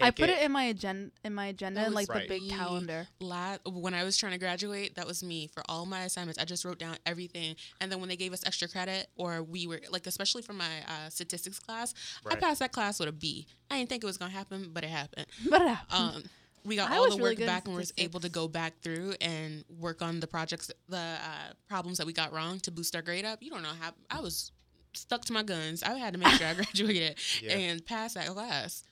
[0.00, 2.28] I put it, in my agenda in my agenda in like Right.
[2.28, 3.06] the big calendar.
[3.20, 6.38] La- when I was trying to graduate, that was me for all my assignments.
[6.40, 9.66] I just wrote down everything, and then when they gave us extra credit, or we
[9.66, 11.94] were like, especially for my uh, statistics class,
[12.26, 13.46] I passed that class with a B.
[13.70, 15.26] I didn't think it was gonna happen, but it happened.
[15.50, 16.24] But Um,
[16.64, 18.80] we got I all the really work good back and was able to go back
[18.82, 22.94] through and work on the projects, the uh, problems that we got wrong to boost
[22.94, 23.42] our grade up.
[23.42, 24.52] You don't know how I was
[24.94, 25.82] stuck to my guns.
[25.82, 27.52] I had to make sure I graduated Yeah.
[27.56, 28.82] and passed that class.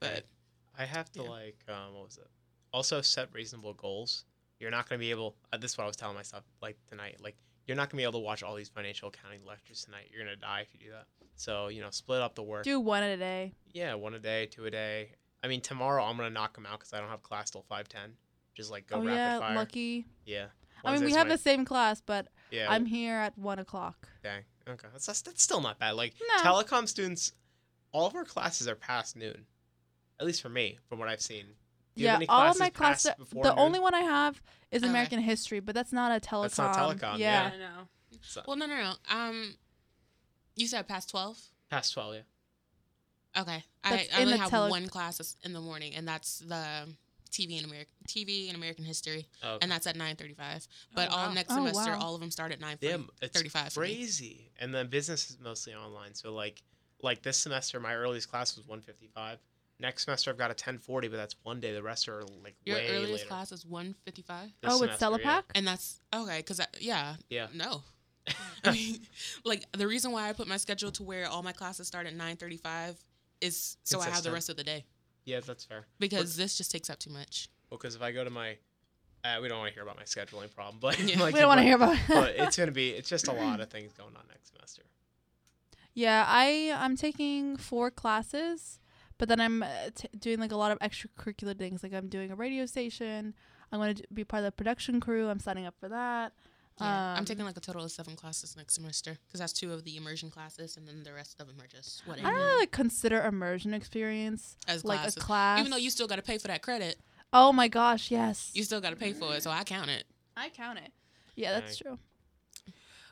[0.00, 0.26] But
[0.78, 1.28] I have to Yeah.
[1.28, 2.28] like um, what was it?
[2.72, 4.24] Also set reasonable goals.
[4.60, 5.36] You're not gonna be able.
[5.52, 7.16] Uh, this is what I was telling myself like tonight.
[7.20, 10.08] Like you're not gonna be able to watch all these financial accounting lectures tonight.
[10.12, 11.06] You're gonna die if you do that.
[11.36, 12.64] So you know, split up the work.
[12.64, 13.52] do one a day.
[13.72, 15.10] Yeah, one a day, two a day.
[15.42, 17.88] I mean, tomorrow I'm gonna knock them out because I don't have class till five
[17.88, 18.14] ten.
[18.54, 19.54] Just like go oh rapid yeah, fire.
[19.54, 20.06] lucky.
[20.24, 20.46] Yeah.
[20.84, 22.66] I mean, we have the same class, but Yeah.
[22.70, 24.08] I'm here at one o'clock.
[24.22, 24.42] Dang.
[24.68, 24.86] Okay.
[24.92, 25.92] That's, that's that's still not bad.
[25.92, 26.42] Like No.
[26.42, 27.32] telecom students,
[27.92, 29.46] all of our classes are past noon.
[30.20, 31.44] At least for me, from what I've seen.
[31.96, 33.12] Do you have yeah, any all of my past classes.
[33.30, 33.54] The noon?
[33.58, 34.40] only one I have
[34.70, 34.90] is Okay.
[34.90, 36.42] American history, but that's not a telecom.
[36.42, 37.48] That's not telecom, Yeah.
[37.48, 37.50] yeah.
[37.54, 37.88] I know.
[38.22, 38.92] So- well, no, no, no.
[39.10, 39.54] Um,
[40.56, 41.38] you said past twelve.
[41.70, 42.20] past twelve, yeah.
[43.42, 46.38] Okay, I, That's I in only have tele- one class in the morning, and that's
[46.40, 46.88] the
[47.30, 49.58] TV and American TV and American history, Oh, okay.
[49.62, 50.66] and that's at nine thirty-five.
[50.94, 51.32] But Oh, all wow.
[51.34, 52.00] next Oh, semester, wow.
[52.00, 53.94] all of them start at nine Damn, it's 35 for me.
[53.94, 54.50] crazy.
[54.58, 56.14] And then business is mostly online.
[56.14, 56.62] So like,
[57.02, 59.38] like this semester, my earliest class was one fifty five.
[59.80, 61.72] Next semester, I've got a ten forty, but that's one day.
[61.72, 63.26] The rest are like Your way earliest later.
[63.26, 65.36] class is one fifty-five, This Oh, it's semester, yeah.
[65.40, 65.42] Selepak.
[65.54, 66.42] and that's okay.
[66.42, 67.46] Cause I, yeah, Yeah.
[67.54, 67.82] no.
[68.64, 68.98] I mean,
[69.44, 72.14] like the reason why I put my schedule to where all my classes start at
[72.14, 72.96] nine thirty-five
[73.40, 74.84] is so I have the rest of the day
[75.24, 75.84] Yeah, that's fair.
[76.00, 77.48] because this just takes up too much.
[77.70, 78.56] Well, because if I go to my,
[79.24, 81.20] uh, we don't want to hear about my scheduling problem, but Yeah.
[81.20, 81.96] like, we don't want to hear about.
[82.08, 82.90] but it's gonna be.
[82.90, 84.82] It's just a lot of things going on next semester.
[85.94, 88.80] yeah, I I'm taking four classes,
[89.18, 91.82] but then I'm uh, t- doing like a lot of extracurricular things.
[91.82, 93.34] Like I'm doing a radio station.
[93.70, 95.28] I'm going to be part of the production crew.
[95.28, 96.32] I'm signing up for that.
[96.80, 99.72] Yeah, I'm Um, taking like a total of seven classes next semester because that's two
[99.72, 102.36] of the immersion classes, and then the rest of them are just I whatever don't
[102.36, 105.16] really like consider immersion experience as like classes.
[105.16, 105.58] a class.
[105.60, 106.96] Even though you still got to pay for that credit,
[107.32, 108.52] Oh my gosh, yes.
[108.54, 110.04] you still got to pay for it, so I count it.
[110.36, 110.92] I count it.
[111.34, 111.98] Yeah, that's true.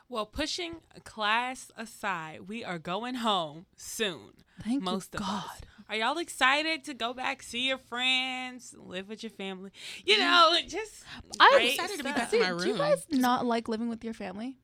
[0.09, 4.31] Well, pushing class aside, we are going home soon.
[4.63, 5.43] Thank Most you, of God.
[5.45, 5.61] us.
[5.89, 9.71] Are y'all excited to go back, see your friends, live with your family?
[10.05, 10.19] You mm.
[10.19, 11.03] know, just
[11.39, 12.59] I'm great excited to be back See, in my room.
[12.59, 14.57] do you guys not like living with your family?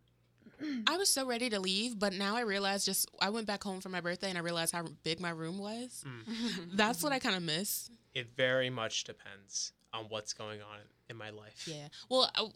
[0.88, 3.80] I was so ready to leave, but now I realize just I went back home
[3.80, 6.04] for my birthday and I realized how big my room was.
[6.06, 6.72] Mm.
[6.74, 7.90] That's what I kind of miss.
[8.14, 11.68] It very much depends on what's going on in my life.
[11.68, 11.88] Yeah.
[12.10, 12.48] Well, I,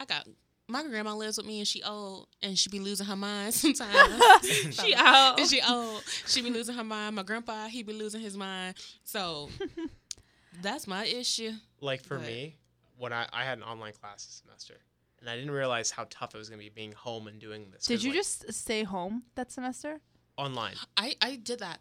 [0.00, 0.28] I got
[0.68, 4.20] my grandma lives with me and she old and she be losing her mind sometimes.
[4.80, 5.38] she old.
[5.40, 6.02] And she old.
[6.26, 7.16] She be losing her mind.
[7.16, 8.76] My grandpa, he be losing his mind.
[9.04, 9.48] So
[10.62, 11.52] that's my issue.
[11.80, 12.56] like for But- me,
[12.98, 14.74] when I, I had an online class this semester,
[15.20, 17.86] and I didn't realize how tough it was gonna be being home and doing this.
[17.86, 20.00] Did you like, just stay home that semester?
[20.38, 20.74] online?
[20.98, 21.80] I, I did that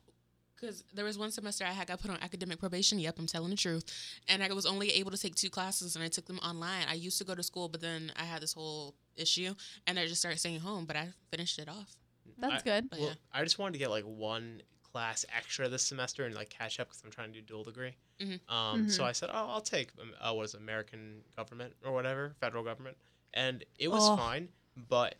[0.66, 2.99] because there was one semester I had got put on academic probation.
[2.99, 3.86] Yep, I'm telling the truth.
[4.28, 6.86] And I was only able to take two classes and I took them online.
[6.89, 9.53] I used to go to school, but then I had this whole issue
[9.88, 11.95] and I just started staying home, but I finished it off.
[12.38, 12.89] That's I- good.
[12.89, 13.16] But Well, yeah.
[13.34, 14.61] I just wanted to get like one
[14.91, 17.95] class extra this semester and like catch up because I'm trying to do dual degree.
[18.20, 18.39] Mhm.
[18.49, 19.07] Um, So Mhm.
[19.07, 22.63] I said, oh, I'll take um, uh, what is it, American government or whatever, federal
[22.63, 22.97] government,
[23.34, 24.16] and it was Oh.
[24.16, 24.49] fine.
[24.78, 25.16] But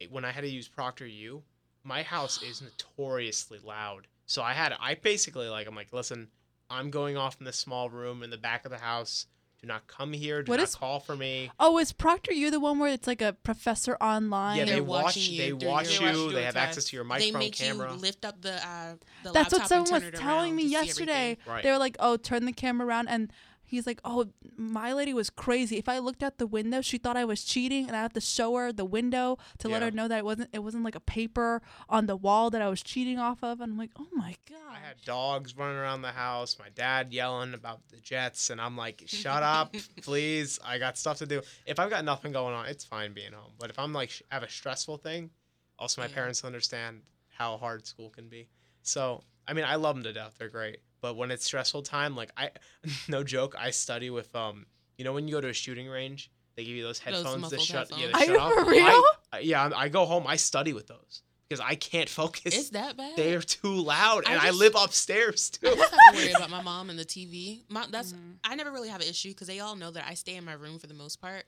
[0.00, 1.42] it, when I had to use ProctorU,
[1.84, 4.06] my house is notoriously loud.
[4.28, 6.28] So I had I basically like I'm like, listen,
[6.70, 9.26] I'm going off in this small room in the back of the house.
[9.60, 10.44] Do not come here.
[10.44, 11.50] Do What not is- call for me.
[11.58, 14.58] Oh, is ProctorU the one where it's like a professor online?
[14.58, 15.02] Yeah, They're watch.
[15.04, 16.24] watching you They watch your- you.
[16.26, 17.90] you They have access to your microphone they make camera.
[17.92, 20.62] you lift up the uh, the That's what someone and was turn it telling me
[20.64, 21.38] yesterday.
[21.44, 21.64] Right.
[21.64, 23.32] They were like, "Oh, turn the camera around," and
[23.68, 25.76] he's like, "Oh, my lady was crazy.
[25.76, 28.20] If I looked out the window, she thought I was cheating, and I have to
[28.20, 30.50] show her the window to let her know that it wasn't.
[30.52, 33.72] It wasn't like a paper on the wall that I was cheating off of." And
[33.72, 37.54] I'm like, "Oh my god." I had dogs running around the house, my dad yelling
[37.54, 40.58] about the Jets, and I'm like, shut up, please.
[40.64, 41.42] I got stuff to do.
[41.66, 43.52] If I've got nothing going on, it's fine being home.
[43.58, 45.30] But if I'm like, sh- have a stressful thing,
[45.78, 46.14] also my Yeah.
[46.14, 48.48] parents understand how hard school can be.
[48.82, 50.34] So, I mean, I love them to death.
[50.38, 50.78] They're great.
[51.00, 52.50] But when it's stressful time, like, I,
[53.08, 56.30] no joke, I study with, um, you know, when you go to a shooting range,
[56.56, 58.12] they give you those Those headphones that muffled shut, yeah, headphones.
[58.12, 58.52] that Are shut you off.
[58.66, 58.84] for real?
[58.84, 62.56] I, I- yeah, I'm- go home, I study with those because I can't focus.
[62.56, 63.16] It's that bad.
[63.16, 65.76] They're too loud, and I, just- live upstairs I too.
[65.76, 67.60] just have to worry about my mom and the TV.
[67.68, 68.34] My, that's Mhm.
[68.44, 70.54] I never really have an issue because they all know that I stay in my
[70.54, 71.44] room for the most part.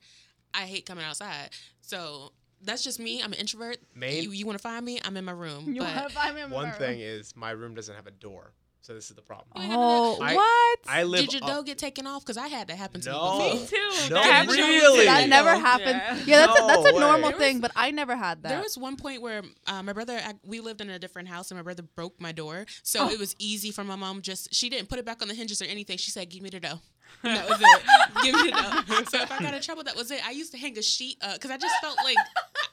[0.55, 2.33] I hate coming outside, so
[2.63, 3.23] that's just me.
[3.23, 3.79] I'm an introvert.
[3.95, 5.01] Main You, you want to find me?
[5.05, 5.73] I'm in my room.
[5.73, 6.77] You wanna buy me a one mirror?
[6.77, 8.53] thing is my room doesn't have a door,
[8.83, 9.49] so this is the problem.
[9.57, 10.79] You ain't have Oh, I- what?
[10.89, 11.21] I live.
[11.21, 12.23] did your up- dog get taken off?
[12.25, 13.39] Because I had that happen to No.
[13.39, 13.77] me Me too.
[14.09, 15.05] No, That happened to me really?
[15.07, 16.01] that never happened.
[16.27, 16.41] Yeah.
[16.41, 17.39] Yeah, that's a, that's a normal way.
[17.39, 18.49] thing, but I never had that.
[18.51, 21.51] There was one point where uh, my brother, I, we lived in a different house,
[21.51, 22.67] and my brother broke my door.
[22.83, 23.09] So Oh.
[23.11, 24.23] it was easy for my mom.
[24.23, 25.99] Just she didn't put it back on the hinges or anything.
[25.99, 26.81] She said, "Give me the dough."
[27.23, 28.23] And that was it.
[28.23, 29.05] Give me the dough.
[29.11, 30.25] So if I got in trouble, that was it.
[30.27, 32.17] I used to hang a sheet because I just felt like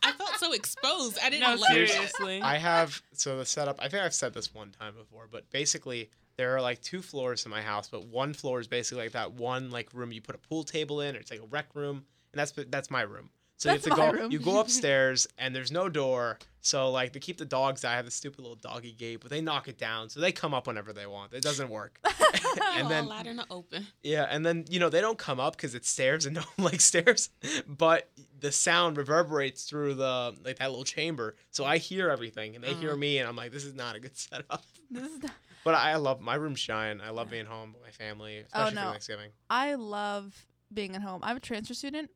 [0.08, 1.18] I felt so exposed.
[1.24, 1.90] I didn't No, like it.
[1.90, 2.42] seriously.
[2.42, 3.78] I have so the setup.
[3.80, 7.46] I think I've said this one time before, but basically there are like two floors
[7.46, 10.36] in my house, but one floor is basically like that one like room you put
[10.36, 13.30] a pool table in, or it's like a rec room, and that's that's my room.
[13.58, 14.32] So That's you have to go room.
[14.32, 16.38] you go upstairs and there's no door.
[16.62, 19.32] So like to keep the dogs out, I have this stupid little doggy gate, but
[19.32, 21.34] they knock it down, so they come up whenever they want.
[21.34, 21.98] It doesn't work.
[22.76, 23.88] and then allowed in the open.
[24.04, 26.72] Yeah, and then you know they don't come up because it's stairs and no one
[26.72, 27.30] likes stairs,
[27.68, 32.64] but the sound reverberates through the like that little chamber, so I hear everything and
[32.64, 32.98] they hear Uh-huh.
[32.98, 34.64] me, and I'm like, this is not a good setup.
[34.92, 35.32] This is the-
[35.64, 37.02] But I love my room's giant.
[37.02, 38.70] I love being home with my family, Oh, no.
[38.70, 39.32] for Thanksgiving.
[39.50, 41.22] I love being at home.
[41.24, 42.12] I'm a transfer student,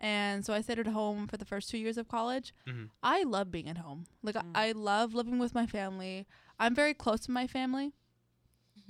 [0.00, 2.54] and so I stayed at home for the first two years of college.
[2.66, 2.90] Mhm.
[3.02, 4.06] I love being at home.
[4.22, 4.50] Like Mm.
[4.54, 6.26] I, I love living with my family.
[6.58, 7.92] I'm very close to my family.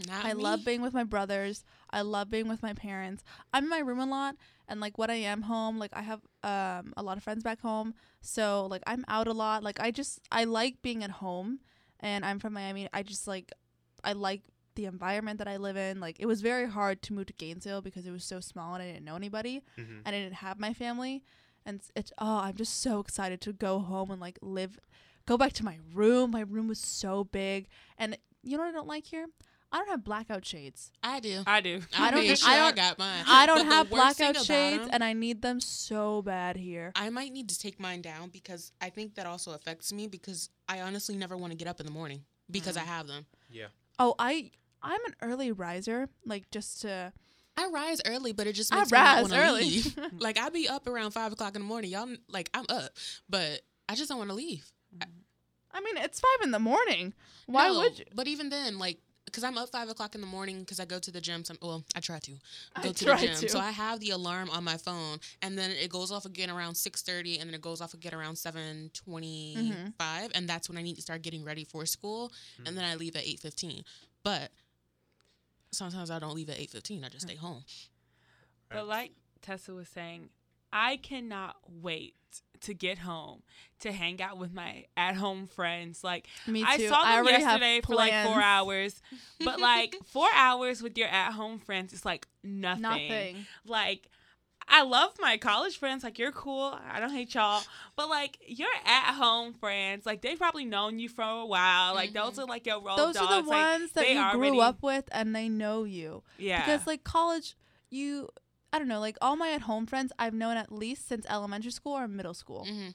[0.06, 0.42] Not I me.
[0.42, 1.64] love being with my brothers.
[1.90, 3.24] I love being with my parents.
[3.52, 4.36] I'm in my room a lot,
[4.68, 7.60] and like when I am home, like I have um a lot of friends back
[7.60, 9.64] home, so like I'm out a lot.
[9.64, 11.60] Like I just I like being at home,
[11.98, 12.88] and I'm from Miami.
[12.92, 13.50] I just like
[14.04, 14.42] I like
[14.78, 16.00] the environment that I live in.
[16.00, 18.82] Like it was very hard to move to Gainesville because it was so small and
[18.82, 19.62] I didn't know anybody.
[19.76, 20.02] Mhm.
[20.06, 21.22] I didn't have my family,
[21.66, 24.78] and it's, it's oh I'm just so excited to go home and like live,
[25.26, 26.30] go back to my room.
[26.30, 27.66] My room was so big,
[27.98, 29.26] and you know what I don't like here?
[29.70, 30.92] I don't have blackout shades.
[31.02, 31.42] I do.
[31.46, 31.82] I do.
[31.94, 32.38] I I don't don't.
[32.38, 33.24] Sure I I, don't- got mine.
[33.26, 36.90] I don't have blackout shades, shades, 'em- and I need them so bad here.
[36.96, 40.48] I might need to take mine down because I think that also affects me because
[40.68, 42.82] I honestly never want to get up in the morning because Mm.
[42.82, 43.26] I have them.
[43.50, 43.66] Yeah.
[43.98, 44.52] Oh, I
[44.82, 47.12] I'm an early riser, like just to
[47.56, 49.62] I rise early, but it just I makes me not rise want early.
[49.64, 49.98] leave.
[50.20, 51.90] like I be up around five o'clock in the morning.
[51.90, 52.90] Y'all like I'm up,
[53.28, 54.70] but I just don't want to leave.
[55.72, 57.12] I mean, it's five in the morning.
[57.46, 58.04] Why No, would you?
[58.14, 60.98] But even then, like, because I'm up five o'clock in the morning because I go
[60.98, 61.44] to the gym.
[61.44, 62.32] Some, well, I try to
[62.74, 63.36] I go to try the gym.
[63.36, 63.48] to.
[63.50, 66.74] So I have the alarm on my phone, and then it goes off again around
[66.76, 70.28] six thirty, and then it goes off again around seven Mm-hmm.
[70.34, 72.68] and that's when I need to start getting ready for school, Mhm.
[72.68, 73.84] and then I leave at eight fifteen.
[74.24, 74.50] But
[75.70, 77.04] sometimes I don't leave at eight fifteen.
[77.04, 77.64] I just stay home.
[78.70, 79.12] But like
[79.42, 80.28] Tessa was saying,
[80.72, 82.14] I cannot wait
[82.60, 83.42] to get home
[83.80, 86.02] to hang out with my at-home friends.
[86.02, 86.66] Like Me too.
[86.68, 89.00] I saw them already have yesterday for like four hours,
[89.44, 92.82] but like four hours with your at-home friends is like nothing.
[92.82, 93.46] Nothing.
[93.64, 94.08] Like
[94.70, 96.04] I love my college friends.
[96.04, 96.78] Like you're cool.
[96.90, 97.62] I don't hate y'all.
[97.96, 101.94] But like your at home friends, like they've probably known you for a while.
[101.94, 102.42] Like those Mhm.
[102.42, 103.32] are like your road Those dogs.
[103.32, 106.22] are the like, ones that they you already- grew up with and they know you.
[106.38, 106.60] Yeah.
[106.64, 107.56] Because like college,
[107.90, 108.28] you
[108.72, 111.70] I don't know, like all my at home friends I've known at least since elementary
[111.72, 112.66] school or middle school.
[112.68, 112.94] Mhm.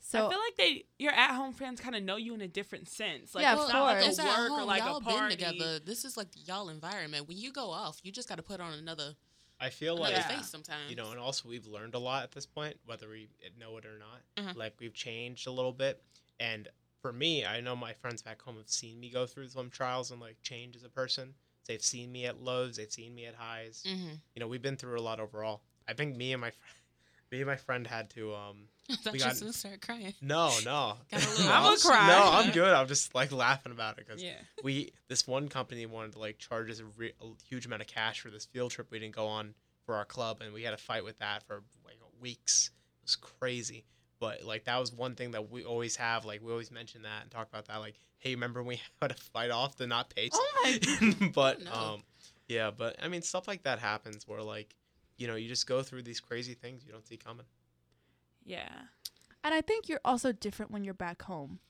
[0.00, 2.46] So I feel like they your at home friends kind of know you in a
[2.48, 3.34] different sense.
[3.34, 4.60] Like Yeah, it's of not like a work home.
[4.60, 5.36] or like y'all a party.
[5.36, 5.78] been together.
[5.78, 7.26] This is like y'all environment.
[7.26, 9.14] When you go off, you just got to put on another,
[9.60, 10.28] I feel like Yeah.
[10.28, 10.90] face sometimes.
[10.90, 13.28] you know, and also we've learned a lot at this point, whether we
[13.58, 14.22] know it or not.
[14.36, 14.56] Mhm.
[14.56, 16.02] Like we've changed a little bit,
[16.40, 16.68] and
[17.00, 20.10] for me, I know my friends back home have seen me go through some trials
[20.10, 21.34] and like change as a person.
[21.66, 23.84] They've seen me at lows, they've seen me at highs.
[23.86, 24.14] Mm-hmm.
[24.34, 25.62] You know, we've been through a lot overall.
[25.88, 26.58] I think me and my fr-
[27.30, 30.14] me and my friend had to um I thought We you got- gonna start crying.
[30.20, 32.08] no no a I'm gonna cry.
[32.08, 34.34] no I'm good I'm just like laughing about it because Yeah.
[34.62, 37.88] we this one company wanted to like charge us a, re- a huge amount of
[37.88, 39.54] cash for this field trip we didn't go on
[39.86, 42.70] for our club and we had a fight with that for like weeks
[43.02, 43.84] it was crazy
[44.20, 47.22] but like that was one thing that we always have like we always mention that
[47.22, 50.08] and talk about that like hey remember when we had to fight off to not
[50.14, 51.72] pay Oh my but no.
[51.72, 52.02] um
[52.48, 54.74] yeah but i mean stuff like that happens where like
[55.16, 57.46] you know you just go through these crazy things you don't see coming
[58.44, 58.68] Yeah.
[59.42, 61.60] and I think you're also different when you're back home.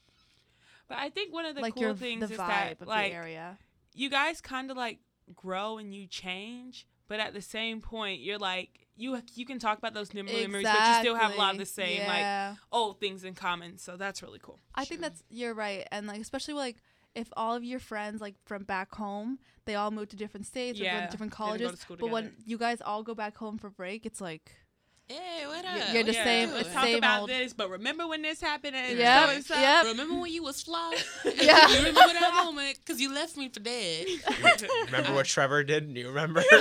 [0.89, 2.89] But I think one of the like cool your things the is vibe that of
[2.89, 3.59] like the area.
[3.95, 4.99] you guys kind of like
[5.35, 9.79] grow and you change, but at the same point you're like you you can talk
[9.79, 11.97] about those mem- memories, but you still have a lot of the Exactly.
[11.99, 13.79] same like old things in common.
[13.79, 14.61] So that's really cool.
[14.75, 16.77] I think that's you're right, and like especially like
[17.15, 20.81] if all of your friends like from back home, they all moved to different states
[20.81, 21.71] or go to different they didn't go colleges.
[21.71, 24.53] to school but when you guys all go back home for break, it's like
[25.07, 25.93] Hey, what You're- up?
[25.93, 28.41] you're the What you same- Let's talk same about old- this, but remember when this
[28.41, 28.75] happened?
[28.75, 29.55] And Yep, so and so?
[29.55, 29.85] yep.
[29.85, 30.95] Remember when you was flawed?
[31.27, 31.69] Yeah.
[31.69, 34.07] you remember that moment because you left me for dead.
[34.87, 36.43] remember what trevor did do you remember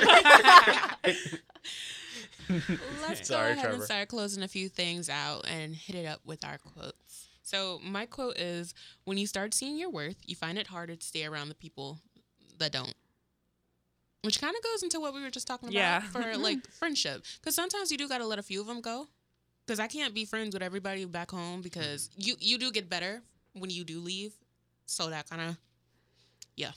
[2.49, 3.75] Let's Sorry, go ahead Trevor.
[3.75, 7.27] and start closing a few things out and hit it up with our quotes.
[7.43, 8.73] So my quote is:
[9.03, 11.99] When you start seeing your worth, you find it harder to stay around the people
[12.57, 12.93] that don't.
[14.21, 15.99] Which kind of goes into what we were just talking about Yeah.
[16.01, 19.07] for like friendship, because sometimes you do got to let a few of them go.
[19.65, 23.21] Because I can't be friends with everybody back home because you you do get better
[23.53, 24.33] when you do leave,
[24.85, 25.57] so that kind of,
[26.55, 26.71] yeah,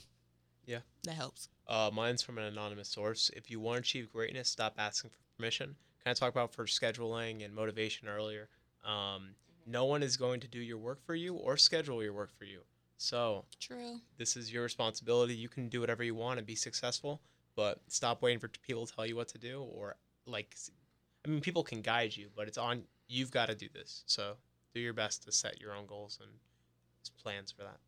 [0.66, 0.80] Yeah.
[1.04, 1.48] that helps.
[1.66, 3.30] Uh, mine's from an anonymous source.
[3.34, 5.74] If you want to achieve greatness, stop asking for permission.
[6.04, 8.48] Kind of talk about for scheduling and motivation earlier.
[8.84, 9.34] Um,
[9.66, 12.44] no one is going to do your work for you or schedule your work for
[12.44, 12.60] you.
[12.98, 14.00] So True.
[14.16, 15.34] this is your responsibility.
[15.34, 17.20] You can do whatever you want and be successful,
[17.54, 19.96] but stop waiting for people to tell you what to do or
[20.26, 20.56] like.
[21.24, 24.04] I mean, people can guide you, but it's on you've got to do this.
[24.06, 24.36] So
[24.72, 26.30] do your best to set your own goals and
[27.22, 27.78] plans for that.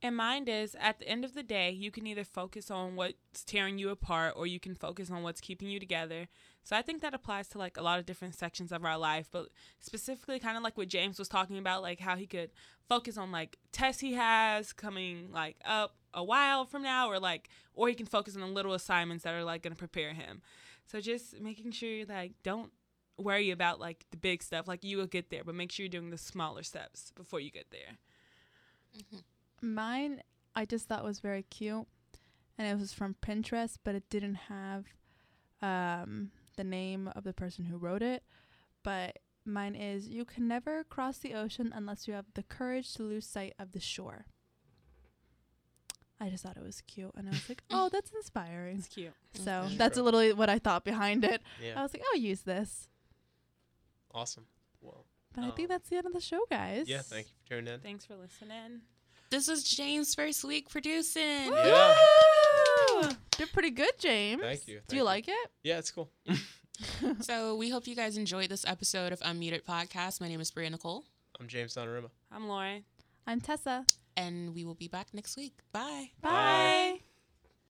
[0.00, 3.42] And mind is, at the end of the day, you can either focus on what's
[3.44, 6.28] tearing you apart or you can focus on what's keeping you together.
[6.62, 9.28] So I think that applies to like a lot of different sections of our life,
[9.32, 9.48] but
[9.80, 12.50] specifically kind of like what James was talking about, like how he could
[12.88, 17.48] focus on like tests he has coming like up a while from now or like
[17.74, 20.42] or he can focus on the little assignments that are like going to prepare him.
[20.86, 22.70] So just making sure like don't
[23.16, 25.90] worry about like the big stuff, like you will get there, but make sure you're
[25.90, 27.98] doing the smaller steps before you get there.
[28.96, 29.18] Mm-hmm.
[29.60, 30.22] Mine,
[30.54, 31.86] I just thought was very cute,
[32.56, 34.86] and it was from Pinterest, but it didn't have
[35.62, 38.22] um, the name of the person who wrote it.
[38.82, 43.02] But mine is: "You can never cross the ocean unless you have the courage to
[43.02, 44.26] lose sight of the shore."
[46.20, 49.12] I just thought it was cute, and I was like, "Oh, that's inspiring." It's cute.
[49.34, 49.76] So Okay.
[49.76, 50.04] that's True.
[50.04, 51.42] literally what I thought behind it.
[51.62, 51.78] Yeah.
[51.78, 52.88] I was like, "I'll use this."
[54.14, 54.46] awesome.
[54.80, 55.04] Well,
[55.34, 56.88] But I think Um, that's the end of the show, guys.
[56.88, 57.80] yeah, thank you for tuning in.
[57.80, 58.80] Thanks for listening.
[59.30, 61.52] This is James' first week producing.
[61.52, 61.94] Yeah.
[63.02, 63.08] Woo!
[63.36, 64.40] Did pretty good, James.
[64.42, 65.04] Thank you, Do you you.
[65.04, 65.50] like it?
[65.62, 66.10] Yeah, it's cool.
[67.22, 70.20] So we hope you guys enjoyed this episode of Unmuted Podcast.
[70.20, 71.04] My name is Bria Nicole,
[71.40, 72.10] I'm James Donnarumma.
[72.30, 72.84] I'm Lauren.
[73.26, 73.84] I'm Tessa.
[74.16, 75.54] and we will be back next week.
[75.72, 76.10] Bye.
[76.22, 76.30] Bye.
[76.30, 77.00] Bye.